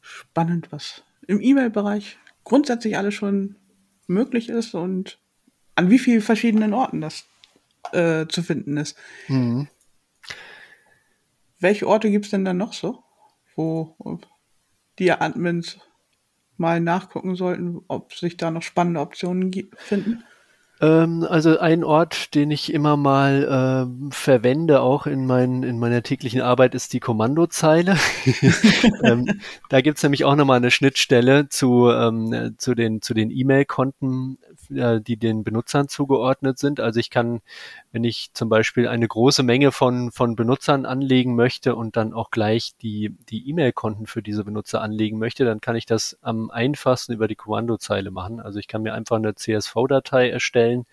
Spannend, 0.00 0.72
was 0.72 1.02
im 1.26 1.40
E-Mail-Bereich 1.40 2.18
grundsätzlich 2.44 2.96
alles 2.96 3.14
schon 3.14 3.56
möglich 4.06 4.48
ist 4.48 4.74
und 4.74 5.18
an 5.74 5.90
wie 5.90 5.98
vielen 5.98 6.22
verschiedenen 6.22 6.72
Orten 6.72 7.00
das 7.00 7.24
äh, 7.92 8.26
zu 8.26 8.42
finden 8.42 8.76
ist. 8.76 8.96
Mhm. 9.28 9.68
Welche 11.60 11.86
Orte 11.86 12.10
gibt 12.10 12.24
es 12.24 12.30
denn 12.30 12.44
dann 12.44 12.56
noch 12.56 12.72
so, 12.72 13.02
wo 13.54 13.96
die 14.98 15.12
Admins 15.12 15.78
mal 16.56 16.80
nachgucken 16.80 17.36
sollten, 17.36 17.80
ob 17.88 18.14
sich 18.14 18.36
da 18.36 18.50
noch 18.50 18.62
spannende 18.62 19.00
Optionen 19.00 19.52
finden? 19.76 20.24
Ähm, 20.80 21.26
also 21.28 21.58
ein 21.58 21.82
Ort, 21.82 22.34
den 22.34 22.50
ich 22.50 22.72
immer 22.72 22.96
mal 22.96 23.88
äh, 24.10 24.14
verwende, 24.14 24.80
auch 24.80 25.06
in, 25.06 25.26
mein, 25.26 25.62
in 25.62 25.78
meiner 25.78 26.02
täglichen 26.02 26.40
Arbeit, 26.40 26.74
ist 26.74 26.92
die 26.92 27.00
Kommandozeile. 27.00 27.96
ähm, 29.02 29.40
da 29.68 29.80
gibt's 29.80 30.02
nämlich 30.02 30.24
auch 30.24 30.36
nochmal 30.36 30.58
eine 30.58 30.70
Schnittstelle 30.70 31.48
zu, 31.48 31.90
ähm, 31.90 32.54
zu 32.58 32.74
den, 32.74 33.02
zu 33.02 33.14
den 33.14 33.30
E-Mail-Konten, 33.30 34.38
äh, 34.70 35.00
die 35.00 35.16
den 35.16 35.44
Benutzern 35.44 35.88
zugeordnet 35.88 36.58
sind. 36.58 36.80
Also 36.80 37.00
ich 37.00 37.10
kann, 37.10 37.40
wenn 37.92 38.04
ich 38.04 38.30
zum 38.34 38.48
Beispiel 38.48 38.88
eine 38.88 39.08
große 39.08 39.42
Menge 39.42 39.72
von, 39.72 40.12
von 40.12 40.36
Benutzern 40.36 40.86
anlegen 40.86 41.34
möchte 41.34 41.74
und 41.74 41.96
dann 41.96 42.12
auch 42.12 42.30
gleich 42.30 42.72
die, 42.82 43.14
die 43.28 43.48
E-Mail-Konten 43.48 44.06
für 44.06 44.22
diese 44.22 44.44
Benutzer 44.44 44.80
anlegen 44.82 45.18
möchte, 45.18 45.44
dann 45.44 45.60
kann 45.60 45.76
ich 45.76 45.86
das 45.86 46.18
am 46.22 46.50
einfachsten 46.50 47.12
über 47.12 47.28
die 47.28 47.36
Kommandozeile 47.36 48.10
machen. 48.10 48.40
Also 48.40 48.58
ich 48.58 48.68
kann 48.68 48.82
mir 48.82 48.94
einfach 48.94 49.16
eine 49.16 49.34
CSV-Datei 49.34 50.30
erstellen, 50.30 50.86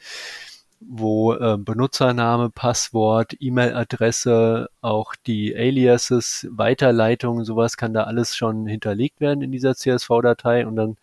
wo 0.80 1.34
äh, 1.34 1.58
Benutzername, 1.58 2.50
Passwort, 2.50 3.36
E-Mail-Adresse, 3.40 4.70
auch 4.82 5.16
die 5.26 5.56
Aliases, 5.56 6.48
Weiterleitungen, 6.52 7.46
sowas 7.46 7.78
kann 7.78 7.94
da 7.94 8.04
alles 8.04 8.36
schon 8.36 8.68
hinterlegt 8.68 9.22
werden 9.22 9.42
in 9.42 9.52
dieser 9.52 9.76
CSV-Datei 9.76 10.68
und 10.68 10.76
dann 10.76 10.98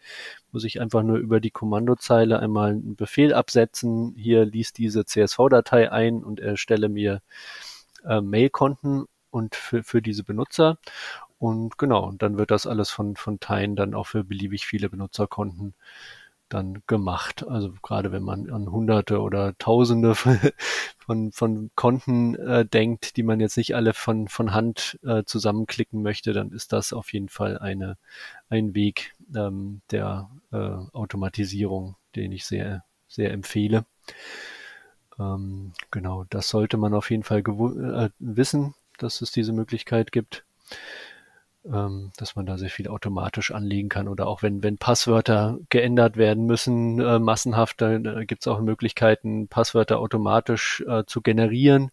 muss 0.52 0.64
ich 0.64 0.80
einfach 0.80 1.02
nur 1.02 1.18
über 1.18 1.40
die 1.40 1.50
Kommandozeile 1.50 2.38
einmal 2.40 2.70
einen 2.70 2.96
Befehl 2.96 3.34
absetzen. 3.34 4.14
Hier 4.16 4.44
liest 4.44 4.78
diese 4.78 5.04
CSV-Datei 5.04 5.90
ein 5.90 6.22
und 6.22 6.40
erstelle 6.40 6.88
mir 6.88 7.22
äh, 8.04 8.20
Mailkonten 8.20 9.06
und 9.30 9.54
für, 9.54 9.82
für 9.82 10.02
diese 10.02 10.24
Benutzer. 10.24 10.78
Und 11.38 11.78
genau, 11.78 12.12
dann 12.12 12.38
wird 12.38 12.50
das 12.52 12.66
alles 12.66 12.90
von, 12.90 13.16
von 13.16 13.40
Teilen 13.40 13.74
dann 13.74 13.94
auch 13.94 14.06
für 14.06 14.22
beliebig 14.22 14.66
viele 14.66 14.88
Benutzerkonten 14.88 15.74
dann 16.52 16.82
gemacht. 16.86 17.46
Also 17.48 17.72
gerade 17.82 18.12
wenn 18.12 18.22
man 18.22 18.50
an 18.50 18.70
Hunderte 18.70 19.20
oder 19.20 19.56
Tausende 19.58 20.14
von, 20.98 21.32
von 21.32 21.70
Konten 21.74 22.36
äh, 22.36 22.66
denkt, 22.66 23.16
die 23.16 23.22
man 23.22 23.40
jetzt 23.40 23.56
nicht 23.56 23.74
alle 23.74 23.94
von, 23.94 24.28
von 24.28 24.52
Hand 24.52 24.98
äh, 25.02 25.24
zusammenklicken 25.24 26.02
möchte, 26.02 26.32
dann 26.32 26.52
ist 26.52 26.72
das 26.72 26.92
auf 26.92 27.12
jeden 27.12 27.28
Fall 27.28 27.58
eine, 27.58 27.96
ein 28.48 28.74
Weg 28.74 29.14
ähm, 29.34 29.82
der 29.90 30.30
äh, 30.52 30.56
Automatisierung, 30.56 31.96
den 32.16 32.32
ich 32.32 32.44
sehr, 32.44 32.84
sehr 33.08 33.32
empfehle. 33.32 33.84
Ähm, 35.18 35.72
genau, 35.90 36.24
das 36.30 36.48
sollte 36.48 36.76
man 36.76 36.94
auf 36.94 37.10
jeden 37.10 37.22
Fall 37.22 37.40
äh, 37.40 38.10
wissen, 38.18 38.74
dass 38.98 39.20
es 39.20 39.30
diese 39.30 39.52
Möglichkeit 39.52 40.12
gibt 40.12 40.44
ähm, 41.64 42.10
dass 42.16 42.34
man 42.34 42.46
da 42.46 42.58
sehr 42.58 42.70
viel 42.70 42.88
automatisch 42.88 43.52
anlegen 43.52 43.88
kann 43.88 44.08
oder 44.08 44.26
auch 44.26 44.42
wenn, 44.42 44.62
wenn 44.62 44.78
Passwörter 44.78 45.58
geändert 45.68 46.16
werden 46.16 46.46
müssen, 46.46 47.00
äh, 47.00 47.18
massenhaft, 47.18 47.80
da, 47.80 47.98
da 47.98 48.24
gibt 48.24 48.42
es 48.42 48.48
auch 48.48 48.60
Möglichkeiten, 48.60 49.48
Passwörter 49.48 49.98
automatisch 50.00 50.82
äh, 50.88 51.04
zu 51.06 51.20
generieren, 51.20 51.90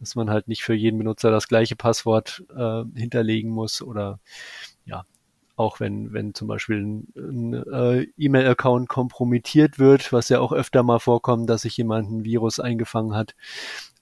dass 0.00 0.14
man 0.14 0.30
halt 0.30 0.48
nicht 0.48 0.62
für 0.62 0.74
jeden 0.74 0.98
Benutzer 0.98 1.30
das 1.30 1.48
gleiche 1.48 1.76
Passwort 1.76 2.42
äh, 2.56 2.84
hinterlegen 2.94 3.50
muss 3.50 3.82
oder 3.82 4.18
ja, 4.86 5.04
auch 5.62 5.80
wenn, 5.80 6.12
wenn 6.12 6.34
zum 6.34 6.48
Beispiel 6.48 6.82
ein, 6.82 7.08
ein 7.16 7.54
äh, 7.72 8.06
E-Mail-Account 8.18 8.88
kompromittiert 8.88 9.78
wird, 9.78 10.12
was 10.12 10.28
ja 10.28 10.40
auch 10.40 10.52
öfter 10.52 10.82
mal 10.82 10.98
vorkommt, 10.98 11.48
dass 11.48 11.62
sich 11.62 11.76
jemand 11.76 12.10
ein 12.10 12.24
Virus 12.24 12.60
eingefangen 12.60 13.14
hat, 13.14 13.34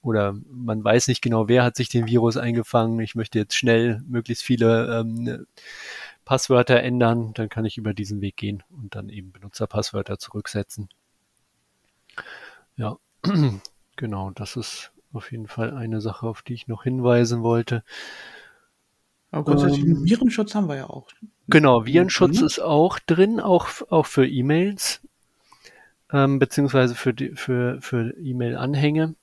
oder 0.01 0.35
man 0.49 0.83
weiß 0.83 1.07
nicht 1.07 1.21
genau, 1.21 1.47
wer 1.47 1.63
hat 1.63 1.75
sich 1.75 1.89
den 1.89 2.07
Virus 2.07 2.35
eingefangen. 2.35 2.99
Ich 3.01 3.13
möchte 3.13 3.37
jetzt 3.37 3.55
schnell 3.55 4.01
möglichst 4.07 4.43
viele 4.43 4.99
ähm, 4.99 5.45
Passwörter 6.25 6.81
ändern, 6.81 7.33
dann 7.33 7.49
kann 7.49 7.65
ich 7.65 7.77
über 7.77 7.93
diesen 7.93 8.21
Weg 8.21 8.37
gehen 8.37 8.63
und 8.69 8.95
dann 8.95 9.09
eben 9.09 9.31
Benutzerpasswörter 9.31 10.17
zurücksetzen. 10.17 10.89
Ja, 12.75 12.97
genau, 13.95 14.31
das 14.31 14.55
ist 14.55 14.91
auf 15.13 15.31
jeden 15.31 15.47
Fall 15.47 15.75
eine 15.75 16.01
Sache, 16.01 16.27
auf 16.27 16.41
die 16.41 16.53
ich 16.53 16.67
noch 16.67 16.83
hinweisen 16.83 17.43
wollte. 17.43 17.83
Aber 19.31 19.45
grundsätzlich 19.45 19.85
ähm, 19.85 20.03
Virenschutz 20.03 20.55
haben 20.55 20.67
wir 20.67 20.75
ja 20.75 20.89
auch. 20.89 21.07
Genau, 21.47 21.85
Virenschutz 21.85 22.39
mhm. 22.39 22.45
ist 22.45 22.59
auch 22.59 22.99
drin, 22.99 23.39
auch, 23.39 23.69
auch 23.89 24.05
für 24.05 24.27
E-Mails, 24.27 25.01
ähm, 26.11 26.39
beziehungsweise 26.39 26.95
für, 26.95 27.13
die, 27.13 27.29
für, 27.35 27.81
für 27.81 28.15
E-Mail-Anhänge. 28.17 29.15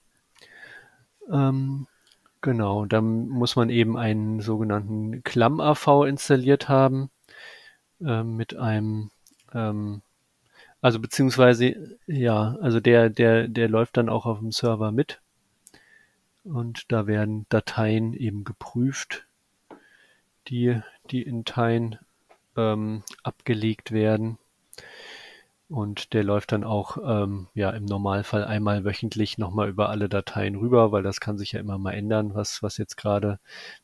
Ähm, 1.31 1.87
genau, 2.41 2.87
dann 2.87 3.29
muss 3.29 3.57
man 3.57 3.71
eben 3.71 3.97
einen 3.97 4.41
sogenannten 4.41 5.23
Klamm-AV 5.23 6.05
installiert 6.07 6.69
haben 6.69 7.11
äh, 8.01 8.23
mit 8.23 8.57
einem 8.57 9.11
ähm, 9.53 10.03
also 10.81 11.01
beziehungsweise 11.01 11.99
ja, 12.07 12.57
also 12.61 12.81
der 12.81 13.11
der 13.11 13.49
der 13.49 13.69
läuft 13.69 13.97
dann 13.97 14.09
auch 14.09 14.27
auf 14.27 14.39
dem 14.39 14.53
Server 14.53 14.93
mit 14.93 15.21
und 16.45 16.91
da 16.93 17.07
werden 17.07 17.47
Dateien 17.49 18.15
eben 18.15 18.45
geprüft, 18.45 19.27
die 20.49 20.81
die 21.11 21.23
in 21.23 21.45
Teilen 21.45 21.99
ähm, 22.57 23.03
abgelegt 23.23 23.93
werden. 23.93 24.39
Und 25.71 26.15
der 26.15 26.25
läuft 26.25 26.53
dann 26.53 26.65
auch 26.65 26.97
ähm, 27.05 27.49
ja 27.53 27.69
im 27.71 27.85
Normalfall 27.85 28.43
einmal 28.43 28.87
wöchentlich 28.87 29.37
nochmal 29.37 29.69
über 29.69 29.91
alle 29.91 30.09
Dateien 30.09 30.55
rüber, 30.55 30.93
weil 30.93 31.03
das 31.03 31.21
kann 31.21 31.37
sich 31.37 31.53
ja 31.53 31.61
immer 31.61 31.77
mal 31.77 31.93
ändern, 31.93 32.35
was, 32.35 32.63
was 32.63 32.79
jetzt 32.79 32.97
gerade, 32.97 33.39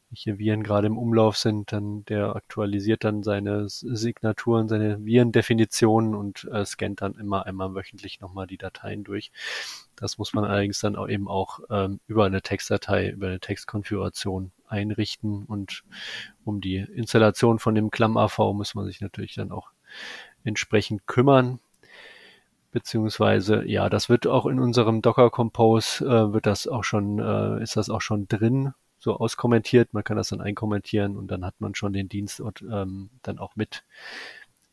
welche 0.08 0.38
Viren 0.38 0.62
gerade 0.62 0.86
im 0.86 0.96
Umlauf 0.96 1.36
sind. 1.36 1.72
Dann 1.72 2.06
der 2.06 2.36
aktualisiert 2.36 3.04
dann 3.04 3.22
seine 3.22 3.68
Signaturen, 3.68 4.66
seine 4.66 5.04
Virendefinitionen 5.04 6.14
und 6.14 6.48
äh, 6.50 6.64
scannt 6.64 7.02
dann 7.02 7.16
immer 7.16 7.44
einmal 7.44 7.74
wöchentlich 7.74 8.18
nochmal 8.20 8.46
die 8.46 8.56
Dateien 8.56 9.04
durch. 9.04 9.30
Das 9.94 10.16
muss 10.16 10.32
man 10.32 10.46
allerdings 10.46 10.80
dann 10.80 10.96
auch 10.96 11.08
eben 11.08 11.28
auch 11.28 11.60
ähm, 11.68 12.00
über 12.06 12.24
eine 12.24 12.40
Textdatei, 12.40 13.10
über 13.10 13.26
eine 13.26 13.40
Textkonfiguration 13.40 14.52
einrichten 14.66 15.44
und 15.44 15.84
um 16.46 16.62
die 16.62 16.78
Installation 16.78 17.58
von 17.58 17.74
dem 17.74 17.90
Klamm-AV 17.90 18.54
muss 18.54 18.74
man 18.74 18.86
sich 18.86 19.02
natürlich 19.02 19.34
dann 19.34 19.52
auch 19.52 19.68
entsprechend 20.44 21.06
kümmern 21.06 21.60
beziehungsweise 22.74 23.64
ja, 23.66 23.88
das 23.88 24.08
wird 24.08 24.26
auch 24.26 24.46
in 24.46 24.58
unserem 24.58 25.00
Docker 25.00 25.30
Compose 25.30 26.04
äh, 26.04 26.32
wird 26.32 26.44
das 26.44 26.66
auch 26.66 26.82
schon, 26.82 27.20
äh, 27.20 27.62
ist 27.62 27.76
das 27.76 27.88
auch 27.88 28.00
schon 28.00 28.26
drin, 28.26 28.74
so 28.98 29.16
auskommentiert. 29.16 29.94
Man 29.94 30.02
kann 30.02 30.16
das 30.16 30.30
dann 30.30 30.40
einkommentieren 30.40 31.16
und 31.16 31.28
dann 31.28 31.44
hat 31.44 31.54
man 31.60 31.76
schon 31.76 31.92
den 31.92 32.08
Dienst 32.08 32.42
ähm, 32.68 33.10
dann 33.22 33.38
auch 33.38 33.54
mit 33.54 33.84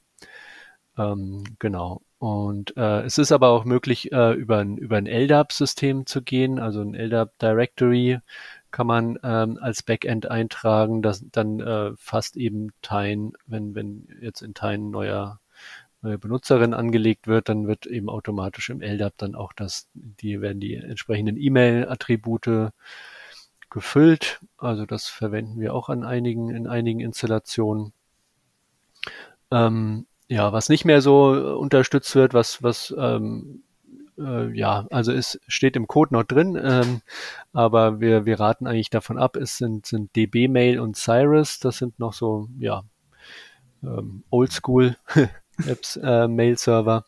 Ähm, 0.97 1.43
genau. 1.59 2.01
Und 2.19 2.75
äh, 2.77 3.01
es 3.03 3.19
ist 3.19 3.31
aber 3.31 3.49
auch 3.49 3.63
möglich, 3.65 4.11
äh, 4.11 4.33
über 4.33 4.57
ein, 4.57 4.77
über 4.77 4.97
ein 4.97 5.05
LDAP-System 5.05 6.07
zu 6.07 6.23
gehen, 6.23 6.57
also 6.59 6.81
ein 6.81 6.95
LDAP 6.95 7.37
Directory 7.39 8.19
kann 8.71 8.87
man 8.87 9.19
ähm, 9.23 9.59
als 9.61 9.83
Backend 9.83 10.29
eintragen, 10.29 11.01
das 11.01 11.23
dann 11.31 11.59
äh, 11.59 11.91
fasst 11.95 12.35
eben 12.37 12.71
Tine, 12.81 13.31
wenn, 13.45 13.75
wenn 13.75 14.07
jetzt 14.21 14.41
in 14.41 14.53
Tine 14.53 14.89
neuer 14.89 15.39
neue 16.01 16.17
Benutzerin 16.19 16.73
angelegt 16.73 17.27
wird, 17.27 17.49
dann 17.49 17.67
wird 17.67 17.85
eben 17.87 18.09
automatisch 18.09 18.69
im 18.69 18.81
LDAP 18.81 19.13
dann 19.17 19.35
auch 19.35 19.53
das, 19.53 19.89
die 19.93 20.41
werden 20.41 20.59
die 20.59 20.75
entsprechenden 20.75 21.37
E-Mail-Attribute 21.37 22.71
gefüllt. 23.69 24.39
Also 24.57 24.85
das 24.85 25.07
verwenden 25.07 25.59
wir 25.59 25.73
auch 25.73 25.89
an 25.89 26.03
einigen, 26.03 26.49
in 26.49 26.67
einigen 26.67 26.99
Installationen. 26.99 27.93
Ähm, 29.51 30.05
ja, 30.27 30.51
was 30.51 30.69
nicht 30.69 30.85
mehr 30.85 31.01
so 31.01 31.57
unterstützt 31.57 32.15
wird, 32.15 32.33
was, 32.33 32.61
was 32.61 32.93
ähm, 32.97 33.63
äh, 34.17 34.51
ja, 34.51 34.85
also 34.89 35.11
es 35.11 35.39
steht 35.47 35.75
im 35.75 35.87
Code 35.87 36.13
noch 36.13 36.23
drin, 36.23 36.59
ähm, 36.61 37.01
aber 37.53 37.99
wir, 37.99 38.25
wir 38.25 38.39
raten 38.39 38.67
eigentlich 38.67 38.89
davon 38.89 39.17
ab, 39.17 39.35
es 39.35 39.57
sind, 39.57 39.85
sind 39.85 40.15
DB-Mail 40.15 40.79
und 40.79 40.97
Cyrus, 40.97 41.59
das 41.59 41.77
sind 41.77 41.99
noch 41.99 42.13
so, 42.13 42.49
ja, 42.59 42.83
ähm, 43.83 44.23
Oldschool 44.29 44.97
Apps, 45.65 45.97
äh, 45.97 47.01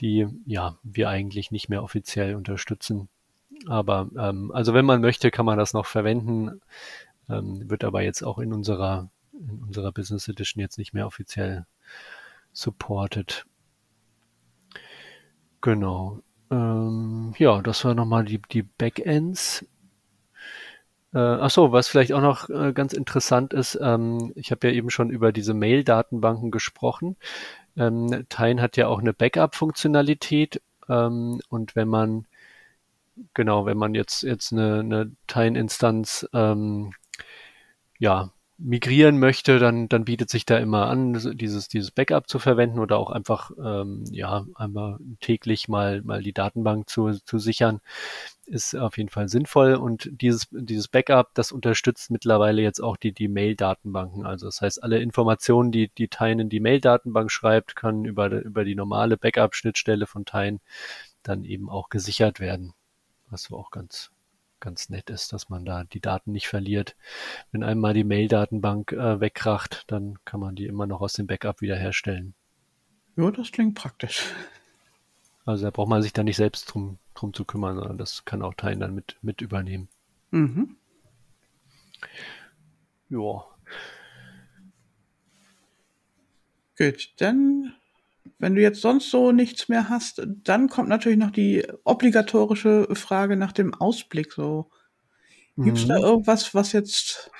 die 0.00 0.26
ja 0.46 0.78
wir 0.82 1.08
eigentlich 1.08 1.50
nicht 1.50 1.68
mehr 1.68 1.82
offiziell 1.82 2.34
unterstützen. 2.34 3.08
Aber 3.68 4.08
ähm, 4.18 4.50
also 4.52 4.74
wenn 4.74 4.84
man 4.84 5.00
möchte, 5.00 5.30
kann 5.30 5.46
man 5.46 5.58
das 5.58 5.72
noch 5.72 5.86
verwenden, 5.86 6.60
ähm, 7.28 7.70
wird 7.70 7.84
aber 7.84 8.02
jetzt 8.02 8.22
auch 8.22 8.38
in 8.38 8.52
unserer 8.52 9.08
in 9.32 9.62
unserer 9.62 9.92
Business 9.92 10.28
Edition 10.28 10.60
jetzt 10.60 10.78
nicht 10.78 10.92
mehr 10.92 11.06
offiziell 11.06 11.66
supported. 12.52 13.46
Genau. 15.60 16.20
Ähm, 16.50 17.34
ja, 17.38 17.62
das 17.62 17.84
war 17.84 17.94
nochmal 17.94 18.24
die, 18.24 18.40
die 18.50 18.62
Backends. 18.62 19.64
Äh, 21.14 21.18
ach 21.18 21.50
so, 21.50 21.72
was 21.72 21.88
vielleicht 21.88 22.12
auch 22.12 22.20
noch 22.20 22.48
äh, 22.50 22.72
ganz 22.72 22.92
interessant 22.92 23.52
ist, 23.52 23.78
ähm, 23.80 24.32
ich 24.34 24.50
habe 24.50 24.68
ja 24.68 24.74
eben 24.74 24.90
schon 24.90 25.10
über 25.10 25.32
diese 25.32 25.54
Mail-Datenbanken 25.54 26.50
gesprochen. 26.50 27.16
Ähm, 27.76 28.26
Tine 28.28 28.60
hat 28.60 28.76
ja 28.76 28.88
auch 28.88 29.00
eine 29.00 29.12
Backup-Funktionalität 29.12 30.62
ähm, 30.88 31.40
und 31.48 31.76
wenn 31.76 31.88
man 31.88 32.26
genau, 33.34 33.66
wenn 33.66 33.78
man 33.78 33.94
jetzt 33.94 34.22
jetzt 34.22 34.52
eine, 34.52 34.80
eine 34.80 35.12
Tine-Instanz 35.26 36.28
ähm, 36.32 36.92
ja 37.98 38.32
migrieren 38.64 39.18
möchte, 39.18 39.58
dann, 39.58 39.88
dann 39.88 40.04
bietet 40.04 40.30
sich 40.30 40.46
da 40.46 40.56
immer 40.58 40.86
an, 40.86 41.14
dieses, 41.36 41.68
dieses 41.68 41.90
Backup 41.90 42.28
zu 42.28 42.38
verwenden 42.38 42.78
oder 42.78 42.96
auch 42.96 43.10
einfach 43.10 43.50
ähm, 43.62 44.04
ja 44.10 44.46
einmal 44.54 44.98
täglich 45.20 45.68
mal, 45.68 46.02
mal 46.02 46.22
die 46.22 46.32
Datenbank 46.32 46.88
zu, 46.88 47.10
zu 47.24 47.38
sichern, 47.38 47.80
ist 48.46 48.76
auf 48.76 48.98
jeden 48.98 49.08
Fall 49.08 49.28
sinnvoll. 49.28 49.74
Und 49.74 50.08
dieses, 50.12 50.48
dieses 50.52 50.86
Backup, 50.88 51.30
das 51.34 51.50
unterstützt 51.50 52.10
mittlerweile 52.10 52.62
jetzt 52.62 52.80
auch 52.80 52.96
die, 52.96 53.12
die 53.12 53.28
Mail-Datenbanken. 53.28 54.26
Also 54.26 54.46
das 54.46 54.60
heißt, 54.60 54.82
alle 54.82 55.00
Informationen, 55.00 55.72
die, 55.72 55.88
die 55.88 56.08
Tyne 56.08 56.42
in 56.42 56.48
die 56.48 56.60
Mail-Datenbank 56.60 57.32
schreibt, 57.32 57.74
können 57.74 58.04
über, 58.04 58.30
über 58.30 58.64
die 58.64 58.76
normale 58.76 59.16
Backup-Schnittstelle 59.16 60.06
von 60.06 60.24
Tyne 60.24 60.60
dann 61.24 61.44
eben 61.44 61.68
auch 61.68 61.88
gesichert 61.88 62.38
werden. 62.38 62.74
Was 63.32 63.44
so 63.44 63.56
auch 63.56 63.70
ganz, 63.70 64.10
ganz 64.60 64.90
nett 64.90 65.08
ist, 65.08 65.32
dass 65.32 65.48
man 65.48 65.64
da 65.64 65.84
die 65.84 66.00
Daten 66.00 66.32
nicht 66.32 66.48
verliert. 66.48 66.94
Wenn 67.50 67.64
einmal 67.64 67.94
die 67.94 68.04
Mail-Datenbank 68.04 68.92
äh, 68.92 69.20
wegkracht, 69.20 69.84
dann 69.86 70.18
kann 70.26 70.38
man 70.38 70.54
die 70.54 70.66
immer 70.66 70.86
noch 70.86 71.00
aus 71.00 71.14
dem 71.14 71.26
Backup 71.26 71.62
wiederherstellen. 71.62 72.34
Ja, 73.16 73.30
das 73.30 73.50
klingt 73.50 73.74
praktisch. 73.74 74.26
Also 75.46 75.64
da 75.64 75.70
braucht 75.70 75.88
man 75.88 76.02
sich 76.02 76.12
da 76.12 76.22
nicht 76.22 76.36
selbst 76.36 76.66
drum, 76.66 76.98
drum 77.14 77.32
zu 77.32 77.46
kümmern, 77.46 77.76
sondern 77.76 77.96
das 77.96 78.26
kann 78.26 78.42
auch 78.42 78.54
Teilen 78.54 78.80
dann 78.80 78.94
mit, 78.94 79.16
mit 79.22 79.40
übernehmen. 79.40 79.88
Mhm. 80.30 80.76
Ja. 83.08 83.46
Gut, 86.76 87.14
dann 87.16 87.74
wenn 88.38 88.54
du 88.54 88.60
jetzt 88.60 88.80
sonst 88.80 89.10
so 89.10 89.32
nichts 89.32 89.68
mehr 89.68 89.88
hast, 89.88 90.22
dann 90.26 90.68
kommt 90.68 90.88
natürlich 90.88 91.18
noch 91.18 91.30
die 91.30 91.66
obligatorische 91.84 92.88
Frage 92.94 93.36
nach 93.36 93.52
dem 93.52 93.74
Ausblick. 93.74 94.32
So, 94.32 94.70
gibt's 95.56 95.84
mhm. 95.84 95.88
da 95.88 95.98
irgendwas, 95.98 96.54
was 96.54 96.72
jetzt 96.72 97.30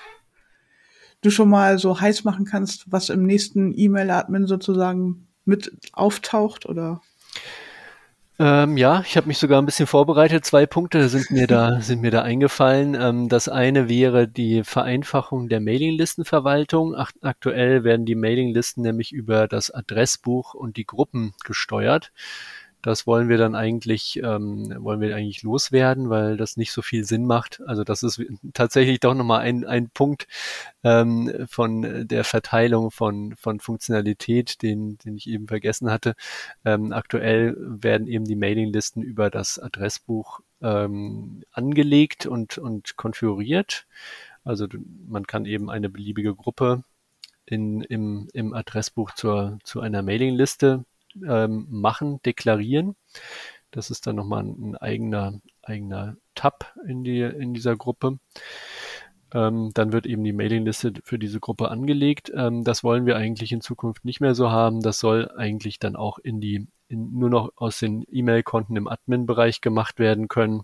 du 1.21 1.29
schon 1.29 1.49
mal 1.49 1.79
so 1.79 1.99
heiß 1.99 2.23
machen 2.23 2.45
kannst, 2.45 2.91
was 2.91 3.09
im 3.09 3.25
nächsten 3.25 3.73
E-Mail-Admin 3.77 4.45
sozusagen 4.45 5.27
mit 5.45 5.71
auftaucht 5.93 6.65
oder? 6.65 7.01
Ähm, 8.39 8.77
ja, 8.77 9.03
ich 9.05 9.15
habe 9.15 9.27
mich 9.27 9.37
sogar 9.37 9.61
ein 9.61 9.65
bisschen 9.65 9.85
vorbereitet. 9.85 10.43
Zwei 10.43 10.65
Punkte 10.65 11.07
sind 11.07 11.29
mir 11.29 11.45
da, 11.45 11.79
sind 11.81 12.01
mir 12.01 12.09
da 12.09 12.23
eingefallen. 12.23 12.95
Ähm, 12.99 13.29
das 13.29 13.47
eine 13.47 13.89
wäre 13.89 14.27
die 14.27 14.63
Vereinfachung 14.63 15.49
der 15.49 15.59
Mailinglistenverwaltung. 15.59 16.95
Ach, 16.95 17.11
aktuell 17.21 17.83
werden 17.83 18.05
die 18.05 18.15
Mailinglisten 18.15 18.81
nämlich 18.81 19.11
über 19.11 19.47
das 19.47 19.69
Adressbuch 19.69 20.55
und 20.55 20.77
die 20.77 20.85
Gruppen 20.85 21.35
gesteuert. 21.43 22.11
Das 22.83 23.07
wollen 23.07 23.29
wir 23.29 23.37
dann 23.37 23.55
eigentlich, 23.55 24.17
ähm, 24.21 24.75
wollen 24.77 24.99
wir 24.99 25.15
eigentlich 25.15 25.41
loswerden, 25.41 26.09
weil 26.09 26.35
das 26.35 26.57
nicht 26.57 26.73
so 26.73 26.81
viel 26.81 27.05
Sinn 27.05 27.25
macht. 27.25 27.61
Also 27.65 27.85
das 27.85 28.03
ist 28.03 28.21
tatsächlich 28.53 28.99
doch 28.99 29.13
nochmal 29.13 29.39
ein, 29.39 29.65
ein 29.65 29.89
Punkt 29.89 30.27
ähm, 30.83 31.47
von 31.49 32.05
der 32.05 32.25
Verteilung 32.25 32.91
von, 32.91 33.35
von 33.37 33.61
Funktionalität, 33.61 34.61
den, 34.61 34.97
den 34.97 35.15
ich 35.15 35.29
eben 35.29 35.47
vergessen 35.47 35.89
hatte. 35.89 36.13
Ähm, 36.65 36.91
aktuell 36.91 37.55
werden 37.57 38.05
eben 38.05 38.25
die 38.25 38.35
Mailinglisten 38.35 39.01
über 39.01 39.29
das 39.29 39.59
Adressbuch 39.59 40.41
ähm, 40.61 41.43
angelegt 41.53 42.25
und, 42.25 42.57
und 42.57 42.97
konfiguriert. 42.97 43.87
Also 44.43 44.67
man 45.07 45.25
kann 45.25 45.45
eben 45.45 45.69
eine 45.69 45.89
beliebige 45.89 46.35
Gruppe 46.35 46.83
in, 47.45 47.81
im, 47.81 48.27
im 48.33 48.53
Adressbuch 48.53 49.11
zur, 49.11 49.59
zu 49.63 49.79
einer 49.79 50.01
Mailingliste 50.01 50.83
ähm, 51.15 51.67
machen, 51.69 52.21
deklarieren. 52.23 52.95
Das 53.71 53.89
ist 53.89 54.05
dann 54.05 54.15
nochmal 54.15 54.43
ein, 54.43 54.75
eigener, 54.77 55.39
eigener 55.61 56.15
Tab 56.35 56.73
in, 56.87 57.03
die, 57.03 57.21
in 57.21 57.53
dieser 57.53 57.75
Gruppe. 57.75 58.19
Ähm, 59.33 59.71
dann 59.73 59.91
wird 59.91 60.05
eben 60.05 60.23
die 60.23 60.33
Mailingliste 60.33 60.93
für 61.03 61.17
diese 61.17 61.39
Gruppe 61.39 61.69
angelegt. 61.71 62.31
Ähm, 62.35 62.63
das 62.63 62.83
wollen 62.83 63.05
wir 63.05 63.17
eigentlich 63.17 63.51
in 63.51 63.61
Zukunft 63.61 64.05
nicht 64.05 64.21
mehr 64.21 64.35
so 64.35 64.51
haben. 64.51 64.81
Das 64.81 64.99
soll 64.99 65.31
eigentlich 65.35 65.79
dann 65.79 65.95
auch 65.95 66.19
in 66.19 66.39
die, 66.39 66.67
in, 66.87 67.17
nur 67.17 67.29
noch 67.29 67.51
aus 67.55 67.79
den 67.79 68.05
E-Mail-Konten 68.11 68.75
im 68.75 68.87
Admin-Bereich 68.87 69.61
gemacht 69.61 69.97
werden 69.97 70.27
können. 70.27 70.63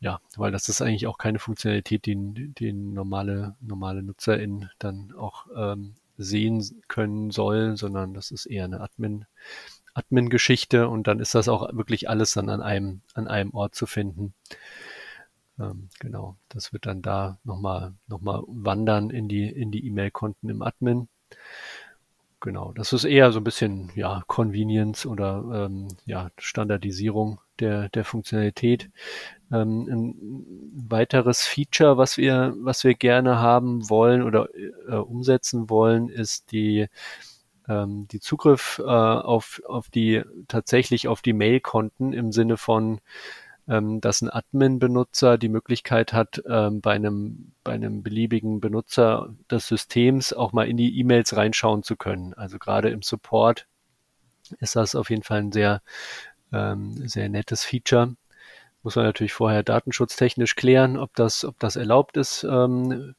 Ja, 0.00 0.20
weil 0.36 0.50
das 0.50 0.68
ist 0.68 0.80
eigentlich 0.80 1.06
auch 1.06 1.18
keine 1.18 1.38
Funktionalität, 1.38 2.06
die, 2.06 2.16
die 2.16 2.72
normale, 2.72 3.54
normale 3.60 4.02
NutzerInnen 4.02 4.70
dann 4.78 5.12
auch 5.12 5.46
ähm, 5.54 5.94
sehen 6.22 6.82
können 6.88 7.30
soll, 7.30 7.76
sondern 7.76 8.14
das 8.14 8.30
ist 8.30 8.46
eher 8.46 8.64
eine 8.64 8.80
Admin, 8.80 9.26
Admin-Geschichte 9.94 10.88
und 10.88 11.06
dann 11.06 11.18
ist 11.18 11.34
das 11.34 11.48
auch 11.48 11.74
wirklich 11.74 12.08
alles 12.08 12.32
dann 12.32 12.48
an 12.48 12.62
einem, 12.62 13.02
an 13.14 13.26
einem 13.28 13.52
Ort 13.54 13.74
zu 13.74 13.86
finden. 13.86 14.34
Ähm, 15.58 15.88
genau, 15.98 16.36
das 16.48 16.72
wird 16.72 16.86
dann 16.86 17.02
da 17.02 17.38
nochmal, 17.44 17.94
noch 18.06 18.20
mal 18.20 18.42
wandern 18.46 19.10
in 19.10 19.28
die, 19.28 19.48
in 19.48 19.70
die 19.70 19.86
E-Mail-Konten 19.86 20.48
im 20.48 20.62
Admin. 20.62 21.08
Genau, 22.40 22.72
das 22.72 22.92
ist 22.92 23.04
eher 23.04 23.32
so 23.32 23.40
ein 23.40 23.44
bisschen 23.44 23.90
ja 23.94 24.22
Convenience 24.26 25.06
oder 25.06 25.66
ähm, 25.66 25.88
ja 26.06 26.30
Standardisierung 26.38 27.40
der 27.60 27.88
der 27.90 28.04
Funktionalität. 28.04 28.90
Ähm, 29.52 29.88
ein 29.88 30.44
weiteres 30.90 31.42
Feature, 31.42 31.96
was 31.98 32.16
wir 32.16 32.54
was 32.58 32.84
wir 32.84 32.94
gerne 32.94 33.38
haben 33.40 33.88
wollen 33.90 34.22
oder 34.22 34.48
äh, 34.88 34.94
umsetzen 34.96 35.70
wollen, 35.70 36.08
ist 36.08 36.52
die 36.52 36.88
ähm, 37.68 38.08
die 38.08 38.20
Zugriff 38.20 38.80
äh, 38.84 38.84
auf 38.84 39.62
auf 39.66 39.88
die 39.90 40.22
tatsächlich 40.48 41.08
auf 41.08 41.22
die 41.22 41.32
Mail-Konten 41.34 42.12
im 42.12 42.32
Sinne 42.32 42.56
von 42.56 43.00
dass 43.66 44.20
ein 44.20 44.30
Admin-Benutzer 44.30 45.38
die 45.38 45.48
Möglichkeit 45.48 46.12
hat, 46.12 46.42
ähm, 46.48 46.80
bei 46.80 46.92
einem, 46.92 47.52
bei 47.62 47.72
einem 47.72 48.02
beliebigen 48.02 48.60
Benutzer 48.60 49.32
des 49.48 49.68
Systems 49.68 50.32
auch 50.32 50.52
mal 50.52 50.68
in 50.68 50.76
die 50.76 50.98
E-Mails 50.98 51.36
reinschauen 51.36 51.84
zu 51.84 51.94
können. 51.94 52.34
Also 52.34 52.58
gerade 52.58 52.90
im 52.90 53.02
Support 53.02 53.68
ist 54.58 54.74
das 54.74 54.94
auf 54.94 55.10
jeden 55.10 55.22
Fall 55.22 55.38
ein 55.38 55.52
sehr, 55.52 55.82
ähm, 56.52 57.06
sehr 57.06 57.28
nettes 57.28 57.64
Feature. 57.64 58.16
Muss 58.82 58.96
man 58.96 59.04
natürlich 59.04 59.34
vorher 59.34 59.62
datenschutztechnisch 59.62 60.56
klären, 60.56 60.96
ob 60.96 61.14
das, 61.14 61.44
ob 61.44 61.58
das 61.60 61.76
erlaubt 61.76 62.16
ist. 62.16 62.44
Ähm, 62.44 63.14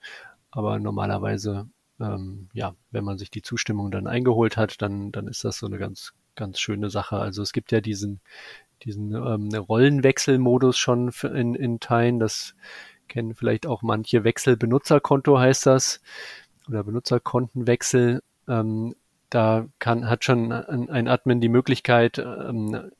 aber 0.49 0.79
normalerweise, 0.79 1.69
ähm, 1.99 2.49
ja, 2.53 2.75
wenn 2.89 3.05
man 3.05 3.17
sich 3.17 3.29
die 3.29 3.43
Zustimmung 3.43 3.91
dann 3.91 4.07
eingeholt 4.07 4.57
hat, 4.57 4.81
dann, 4.81 5.11
dann 5.11 5.27
ist 5.27 5.45
das 5.45 5.59
so 5.59 5.67
eine 5.67 5.77
ganz, 5.77 6.13
ganz 6.35 6.59
schöne 6.59 6.89
Sache. 6.89 7.17
Also 7.17 7.41
es 7.41 7.53
gibt 7.53 7.71
ja 7.71 7.79
diesen, 7.79 8.19
diesen 8.83 9.13
ähm, 9.13 9.49
Rollenwechselmodus 9.53 10.77
schon 10.77 11.11
in, 11.23 11.55
in 11.55 11.79
Teilen. 11.79 12.19
Das 12.19 12.55
kennen 13.07 13.35
vielleicht 13.35 13.67
auch 13.67 13.81
manche. 13.81 14.23
Wechselbenutzerkonto 14.23 15.39
heißt 15.39 15.65
das 15.65 16.01
oder 16.67 16.83
Benutzerkontenwechsel. 16.83 18.21
Ähm, 18.47 18.95
da 19.29 19.65
kann, 19.79 20.09
hat 20.09 20.23
schon 20.25 20.51
ein, 20.51 21.07
Admin 21.07 21.39
die 21.39 21.49
Möglichkeit, 21.49 22.17
ähm, 22.19 22.91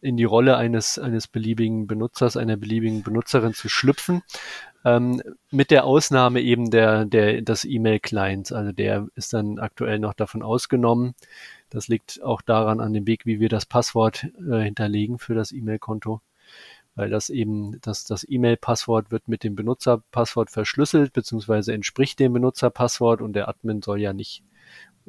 in 0.00 0.16
die 0.16 0.24
Rolle 0.24 0.56
eines, 0.56 0.98
eines 0.98 1.26
beliebigen 1.28 1.86
Benutzers, 1.86 2.36
einer 2.36 2.56
beliebigen 2.56 3.02
Benutzerin 3.02 3.54
zu 3.54 3.68
schlüpfen. 3.68 4.22
Ähm, 4.84 5.22
mit 5.50 5.70
der 5.70 5.84
Ausnahme 5.84 6.40
eben 6.40 6.70
der, 6.70 7.06
der, 7.06 7.42
des 7.42 7.64
E-Mail-Clients. 7.64 8.52
Also 8.52 8.72
der 8.72 9.08
ist 9.14 9.32
dann 9.32 9.58
aktuell 9.58 9.98
noch 9.98 10.14
davon 10.14 10.42
ausgenommen. 10.42 11.14
Das 11.74 11.88
liegt 11.88 12.22
auch 12.22 12.40
daran 12.40 12.78
an 12.78 12.92
dem 12.92 13.04
Weg, 13.08 13.26
wie 13.26 13.40
wir 13.40 13.48
das 13.48 13.66
Passwort 13.66 14.28
äh, 14.48 14.60
hinterlegen 14.60 15.18
für 15.18 15.34
das 15.34 15.50
E-Mail-Konto, 15.50 16.20
weil 16.94 17.10
das 17.10 17.30
eben, 17.30 17.80
das, 17.80 18.04
das 18.04 18.24
E-Mail-Passwort 18.28 19.10
wird 19.10 19.26
mit 19.26 19.42
dem 19.42 19.56
Benutzerpasswort 19.56 20.50
verschlüsselt, 20.50 21.12
beziehungsweise 21.12 21.74
entspricht 21.74 22.20
dem 22.20 22.32
Benutzerpasswort 22.32 23.20
und 23.20 23.32
der 23.32 23.48
Admin 23.48 23.82
soll 23.82 24.00
ja 24.00 24.12
nicht, 24.12 24.44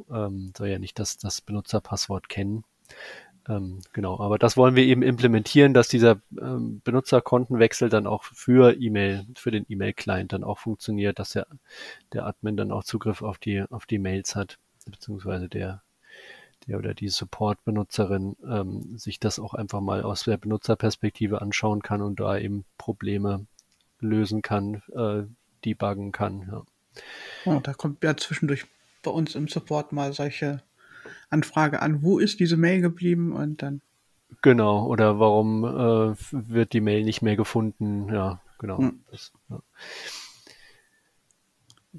ähm, 0.09 0.53
soll 0.57 0.69
ja 0.69 0.79
nicht 0.79 0.97
das, 0.97 1.17
das 1.17 1.39
Benutzerpasswort 1.39 2.29
kennen. 2.29 2.63
Ähm, 3.47 3.81
genau, 3.93 4.19
aber 4.19 4.39
das 4.39 4.57
wollen 4.57 4.75
wir 4.75 4.85
eben 4.85 5.03
implementieren, 5.03 5.75
dass 5.75 5.87
dieser 5.87 6.19
ähm, 6.41 6.81
Benutzerkontenwechsel 6.83 7.89
dann 7.89 8.07
auch 8.07 8.23
für 8.23 8.75
E-Mail, 8.75 9.27
für 9.35 9.51
den 9.51 9.67
E-Mail-Client 9.69 10.33
dann 10.33 10.43
auch 10.43 10.57
funktioniert, 10.57 11.19
dass 11.19 11.33
der, 11.33 11.45
der 12.11 12.25
Admin 12.25 12.57
dann 12.57 12.71
auch 12.71 12.83
Zugriff 12.83 13.21
auf 13.21 13.37
die, 13.37 13.61
auf 13.69 13.85
die 13.85 13.99
Mails 13.99 14.35
hat, 14.35 14.57
beziehungsweise 14.89 15.47
der, 15.47 15.83
der 16.67 16.77
oder 16.77 16.93
die 16.93 17.09
Support-Benutzerin 17.09 18.35
ähm, 18.47 18.97
sich 18.97 19.19
das 19.19 19.39
auch 19.39 19.53
einfach 19.53 19.81
mal 19.81 20.03
aus 20.03 20.23
der 20.23 20.37
Benutzerperspektive 20.37 21.41
anschauen 21.41 21.81
kann 21.81 22.01
und 22.01 22.19
da 22.19 22.37
eben 22.37 22.65
Probleme 22.77 23.45
lösen 23.99 24.41
kann, 24.41 24.81
äh, 24.95 25.23
debuggen 25.63 26.11
kann. 26.11 26.47
Ja. 26.51 26.63
Oh, 27.45 27.59
da 27.61 27.73
kommt 27.73 28.03
ja 28.03 28.15
zwischendurch 28.17 28.65
bei 29.03 29.11
uns 29.11 29.35
im 29.35 29.47
Support 29.47 29.91
mal 29.91 30.13
solche 30.13 30.61
Anfrage 31.29 31.81
an, 31.81 32.01
wo 32.01 32.19
ist 32.19 32.39
diese 32.39 32.57
Mail 32.57 32.81
geblieben 32.81 33.33
und 33.33 33.61
dann. 33.61 33.81
Genau, 34.41 34.85
oder 34.87 35.19
warum 35.19 35.63
äh, 35.63 36.15
wird 36.31 36.73
die 36.73 36.81
Mail 36.81 37.03
nicht 37.03 37.21
mehr 37.21 37.35
gefunden? 37.35 38.09
Ja, 38.09 38.41
genau. 38.59 38.79
Hm. 38.79 39.01
Das, 39.11 39.31
ja 39.49 39.61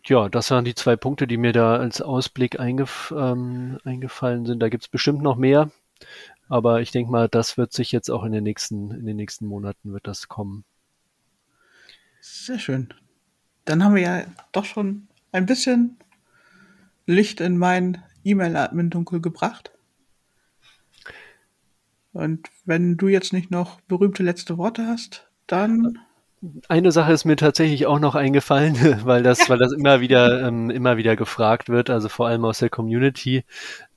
ja, 0.05 0.29
das 0.29 0.51
waren 0.51 0.65
die 0.65 0.75
zwei 0.75 0.97
Punkte, 0.97 1.27
die 1.27 1.37
mir 1.37 1.53
da 1.53 1.77
als 1.77 2.01
Ausblick 2.01 2.61
eingef 2.61 3.13
ähm, 3.17 3.79
eingefallen 3.85 4.47
sind. 4.47 4.61
Da 4.61 4.69
gibt's 4.69 4.89
bestimmt 4.89 5.23
noch 5.23 5.37
mehr, 5.37 5.71
aber 6.49 6.81
ich 6.81 6.91
denke 6.91 7.11
mal, 7.11 7.29
das 7.29 7.57
wird 7.57 7.73
sich 7.73 7.93
jetzt 7.93 8.11
auch 8.11 8.25
in 8.25 8.33
den 8.33 8.45
nächsten, 8.45 8.91
in 8.91 9.07
den 9.07 9.17
nächsten 9.17 9.47
Monaten 9.47 9.93
wird 9.93 10.07
das 10.07 10.29
kommen. 10.29 10.65
Sehr 12.21 12.59
schön. 12.59 12.93
Dann 13.65 13.83
haben 13.83 13.95
wir 13.95 14.03
ja 14.03 14.25
doch 14.53 14.65
schon 14.65 15.09
ein 15.33 15.47
bisschen 15.47 15.97
Licht 17.07 17.41
in 17.41 17.57
mein 17.57 18.03
E-Mail-Admin-Dunkel 18.25 19.21
gebracht. 19.21 19.73
Und 22.13 22.49
wenn 22.65 22.97
du 22.97 23.09
jetzt 23.09 23.33
nicht 23.33 23.51
noch 23.51 23.81
berühmte 23.83 24.23
letzte 24.23 24.59
Worte 24.59 24.87
hast, 24.87 25.29
dann 25.47 25.99
eine 26.69 26.93
Sache 26.93 27.13
ist 27.13 27.25
mir 27.25 27.37
tatsächlich 27.37 27.87
auch 27.87 27.99
noch 27.99 28.15
eingefallen, 28.15 28.77
weil 29.05 29.23
das, 29.23 29.49
weil 29.49 29.59
das 29.59 29.73
immer 29.73 30.01
wieder, 30.01 30.47
ähm, 30.47 30.71
immer 30.71 30.97
wieder 30.97 31.17
gefragt 31.17 31.69
wird, 31.69 31.91
also 31.91 32.09
vor 32.09 32.29
allem 32.29 32.45
aus 32.45 32.59
der 32.59 32.71
Community. 32.71 33.45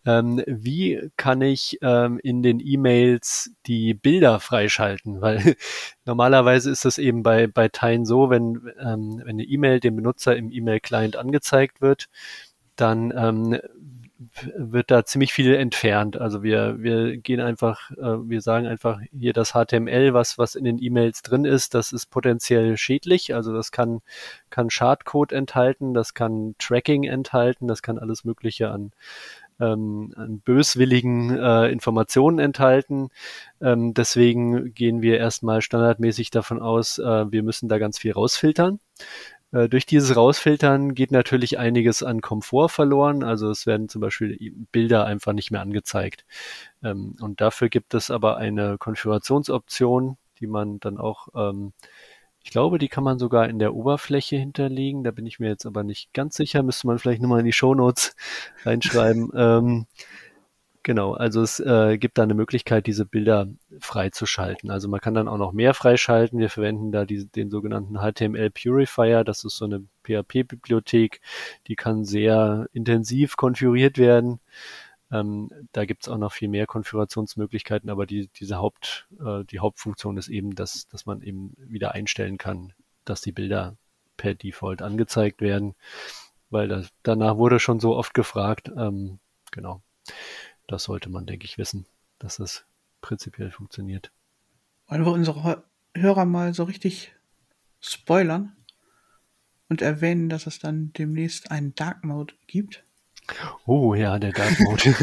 Ähm, 0.06 0.42
wie 0.48 1.10
kann 1.18 1.42
ich 1.42 1.78
ähm, 1.82 2.20
in 2.24 2.42
den 2.42 2.60
E-Mails 2.60 3.52
die 3.66 3.94
Bilder 3.94 4.40
freischalten? 4.40 5.22
Weil 5.22 5.56
normalerweise 6.06 6.72
ist 6.72 6.86
das 6.86 6.98
eben 6.98 7.22
bei, 7.22 7.48
bei 7.48 7.68
Teilen 7.68 8.06
so, 8.06 8.30
wenn, 8.30 8.62
ähm, 8.80 9.22
wenn 9.24 9.30
eine 9.30 9.44
E-Mail 9.44 9.80
dem 9.80 9.96
Benutzer 9.98 10.36
im 10.36 10.52
E-Mail-Client 10.52 11.16
angezeigt 11.16 11.82
wird, 11.82 12.08
dann 12.76 13.14
ähm, 13.16 13.60
wird 14.56 14.92
da 14.92 15.06
ziemlich 15.06 15.32
viel 15.32 15.56
entfernt. 15.56 16.20
Also 16.20 16.44
wir, 16.44 16.82
wir 16.82 17.18
gehen 17.18 17.40
einfach, 17.40 17.92
äh, 17.92 18.30
wir 18.30 18.42
sagen 18.42 18.68
einfach 18.68 19.00
hier 19.18 19.32
das 19.32 19.54
HTML, 19.54 20.14
was, 20.14 20.38
was 20.38 20.56
in 20.56 20.66
den 20.66 20.82
E-Mails 20.82 21.22
drin 21.22 21.46
ist, 21.46 21.74
das 21.74 21.94
ist 21.94 22.08
potenziell 22.08 22.76
schädlich. 22.78 23.34
Also 23.34 23.54
das 23.54 23.72
kann, 23.72 24.02
kann 24.50 24.70
Schadcode 24.70 25.32
enthalten, 25.32 25.94
das 25.94 26.14
kann 26.14 26.56
Tracking 26.60 27.06
enthalten, 27.06 27.68
das 27.68 27.82
kann 27.82 27.98
alles 27.98 28.26
Mögliche 28.26 28.72
an, 28.72 28.92
ähm, 29.62 30.14
an 30.18 30.42
böswilligen 30.42 31.38
äh, 31.38 31.70
Informationen 31.70 32.40
enthalten. 32.40 33.10
Ähm, 33.62 33.94
deswegen 33.94 34.74
gehen 34.74 35.02
wir 35.02 35.18
erstmal 35.18 35.62
standardmäßig 35.62 36.30
davon 36.30 36.62
aus, 36.62 37.00
äh, 37.00 37.32
wir 37.32 37.44
müssen 37.44 37.70
da 37.70 37.78
ganz 37.78 37.98
viel 37.98 38.12
rausfiltern. 38.12 38.80
Äh, 39.52 39.70
durch 39.70 39.86
dieses 39.86 40.16
Rausfiltern 40.16 40.94
geht 40.94 41.12
natürlich 41.12 41.58
einiges 41.58 42.04
an 42.04 42.22
Komfort 42.22 42.70
verloren. 42.70 43.24
Also 43.24 43.50
es 43.50 43.66
werden 43.66 43.90
zum 43.90 44.02
Beispiel 44.02 44.38
Bilder 44.72 45.06
einfach 45.06 45.34
nicht 45.34 45.52
mehr 45.52 45.62
angezeigt. 45.62 46.26
Ähm, 46.84 47.16
und 47.22 47.42
dafür 47.42 47.70
gibt 47.70 47.94
es 47.94 48.12
aber 48.12 48.38
eine 48.38 48.78
Konfigurationsoption, 48.78 50.18
die 50.40 50.48
man 50.48 50.80
dann 50.80 50.98
auch, 50.98 51.28
ähm, 51.36 51.74
ich 52.44 52.52
glaube, 52.52 52.78
die 52.80 52.88
kann 52.88 53.04
man 53.04 53.20
sogar 53.20 53.50
in 53.50 53.60
der 53.60 53.76
Oberfläche 53.76 54.38
hinterlegen. 54.38 55.04
Da 55.04 55.12
bin 55.12 55.26
ich 55.26 55.40
mir 55.40 55.50
jetzt 55.50 55.66
aber 55.66 55.84
nicht 55.84 56.14
ganz 56.14 56.36
sicher. 56.36 56.64
Müsste 56.64 56.88
man 56.88 57.00
vielleicht 57.00 57.22
nochmal 57.22 57.40
in 57.40 57.46
die 57.46 57.54
Show 57.54 57.76
Notes 57.76 58.16
reinschreiben. 58.66 59.86
Genau, 60.84 61.14
also 61.14 61.42
es 61.42 61.60
äh, 61.60 61.98
gibt 61.98 62.18
da 62.18 62.24
eine 62.24 62.34
Möglichkeit, 62.34 62.88
diese 62.88 63.06
Bilder 63.06 63.48
freizuschalten. 63.80 64.72
Also 64.72 64.88
man 64.88 65.02
kann 65.02 65.14
dann 65.14 65.28
auch 65.28 65.38
noch 65.38 65.52
mehr 65.52 65.74
freischalten. 65.74 66.40
Wir 66.40 66.50
verwenden 66.50 66.92
da 66.94 67.06
die, 67.06 67.26
den 67.26 67.50
sogenannten 67.52 67.98
HTML 67.98 68.50
Purifier. 68.50 69.26
Das 69.26 69.44
ist 69.44 69.58
so 69.58 69.66
eine 69.66 69.86
PHP-Bibliothek, 70.04 71.20
die 71.68 71.76
kann 71.76 72.06
sehr 72.06 72.68
intensiv 72.72 73.36
konfiguriert 73.36 73.98
werden. 73.98 74.40
Ähm, 75.12 75.50
da 75.74 75.86
gibt 75.86 76.04
es 76.04 76.10
auch 76.10 76.18
noch 76.18 76.32
viel 76.32 76.48
mehr 76.48 76.66
Konfigurationsmöglichkeiten, 76.68 77.90
aber 77.90 78.06
die, 78.06 78.30
diese 78.40 78.58
Haupt, 78.58 79.08
äh, 79.24 79.44
die 79.46 79.60
Hauptfunktion 79.60 80.18
ist 80.18 80.30
eben, 80.30 80.56
dass, 80.56 80.88
dass 80.88 81.06
man 81.06 81.22
eben 81.22 81.54
wieder 81.58 81.94
einstellen 81.94 82.38
kann, 82.38 82.74
dass 83.06 83.22
die 83.22 83.32
Bilder 83.34 83.76
per 84.18 84.34
Default 84.36 84.82
angezeigt 84.82 85.42
werden, 85.42 85.76
weil 86.50 86.68
das, 86.70 86.90
danach 87.04 87.38
wurde 87.38 87.60
schon 87.60 87.80
so 87.80 87.96
oft 87.98 88.14
gefragt. 88.14 88.72
Ähm, 88.78 89.20
genau 89.52 89.82
das 90.72 90.84
sollte 90.84 91.10
man, 91.10 91.26
denke 91.26 91.46
ich, 91.46 91.58
wissen, 91.58 91.86
dass 92.20 92.38
das 92.38 92.66
prinzipiell 93.02 93.52
funktioniert. 93.52 94.12
Wollen 94.88 95.06
wir 95.06 95.12
unsere 95.12 95.64
Hörer 95.96 96.26
mal 96.26 96.54
so 96.54 96.64
richtig 96.64 97.14
spoilern 97.80 98.56
und 99.68 99.82
erwähnen, 99.82 100.30
dass 100.30 100.48
es 100.48 100.60
dann 100.60 100.94
demnächst 100.94 101.52
einen 101.52 101.76
Dark 101.76 102.04
Mode 102.04 102.34
gibt? 102.48 102.84
Oh 103.66 103.94
ja, 103.94 104.18
der 104.20 104.32
Dark 104.32 104.60
Mode. 104.60 104.96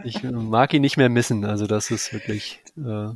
ich 0.04 0.22
mag 0.22 0.72
ihn 0.72 0.82
nicht 0.82 0.96
mehr 0.96 1.08
missen. 1.08 1.44
Also 1.44 1.66
das 1.66 1.90
ist 1.90 2.12
wirklich 2.12 2.62
äh, 2.76 3.10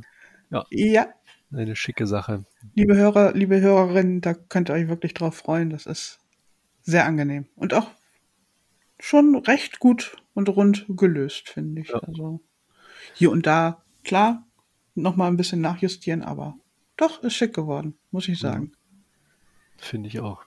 ja, 0.49 0.65
ja, 0.69 1.07
eine 1.51 1.75
schicke 1.75 2.07
Sache. 2.07 2.45
Liebe 2.75 2.95
Hörer, 2.95 3.33
liebe 3.33 3.61
Hörerinnen, 3.61 4.21
da 4.21 4.33
könnt 4.33 4.69
ihr 4.69 4.73
euch 4.73 4.89
wirklich 4.89 5.13
drauf 5.13 5.35
freuen. 5.35 5.69
Das 5.69 5.85
ist 5.85 6.19
sehr 6.81 7.05
angenehm 7.05 7.47
und 7.55 7.73
auch 7.73 7.89
schon 9.11 9.35
recht 9.35 9.79
gut 9.79 10.15
und 10.33 10.47
rund 10.47 10.85
gelöst, 10.87 11.49
finde 11.49 11.81
ich. 11.81 11.89
Ja. 11.89 11.99
Also 11.99 12.39
hier 13.13 13.29
und 13.29 13.45
da, 13.45 13.83
klar, 14.05 14.47
noch 14.95 15.17
mal 15.17 15.27
ein 15.27 15.35
bisschen 15.35 15.59
nachjustieren, 15.59 16.21
aber 16.21 16.57
doch, 16.95 17.21
ist 17.21 17.33
schick 17.33 17.53
geworden, 17.53 17.97
muss 18.11 18.29
ich 18.29 18.39
sagen. 18.39 18.71
Finde 19.77 20.07
ich 20.07 20.21
auch. 20.21 20.43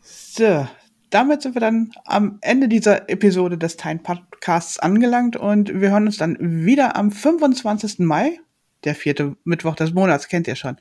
So, 0.00 0.66
damit 1.10 1.42
sind 1.42 1.56
wir 1.56 1.60
dann 1.60 1.92
am 2.06 2.38
Ende 2.40 2.68
dieser 2.68 3.10
Episode 3.10 3.58
des 3.58 3.76
Time 3.76 3.98
Podcasts 3.98 4.78
angelangt 4.78 5.36
und 5.36 5.68
wir 5.80 5.90
hören 5.90 6.06
uns 6.06 6.16
dann 6.16 6.38
wieder 6.40 6.96
am 6.96 7.10
25. 7.10 7.98
Mai, 7.98 8.40
der 8.84 8.94
vierte 8.94 9.36
Mittwoch 9.44 9.74
des 9.74 9.92
Monats, 9.92 10.28
kennt 10.28 10.48
ihr 10.48 10.56
schon. 10.56 10.78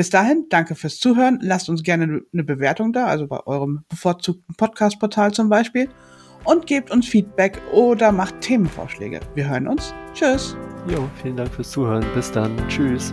Bis 0.00 0.08
dahin, 0.08 0.46
danke 0.48 0.76
fürs 0.76 0.98
Zuhören. 0.98 1.40
Lasst 1.42 1.68
uns 1.68 1.82
gerne 1.82 2.22
eine 2.32 2.42
Bewertung 2.42 2.94
da, 2.94 3.04
also 3.04 3.26
bei 3.26 3.46
eurem 3.46 3.84
bevorzugten 3.90 4.54
Podcast-Portal 4.54 5.32
zum 5.32 5.50
Beispiel. 5.50 5.90
Und 6.44 6.66
gebt 6.66 6.90
uns 6.90 7.06
Feedback 7.06 7.60
oder 7.70 8.10
macht 8.10 8.40
Themenvorschläge. 8.40 9.20
Wir 9.34 9.50
hören 9.50 9.68
uns. 9.68 9.92
Tschüss. 10.14 10.56
Jo, 10.88 11.06
vielen 11.20 11.36
Dank 11.36 11.52
fürs 11.52 11.70
Zuhören. 11.70 12.02
Bis 12.14 12.32
dann. 12.32 12.56
Tschüss. 12.68 13.12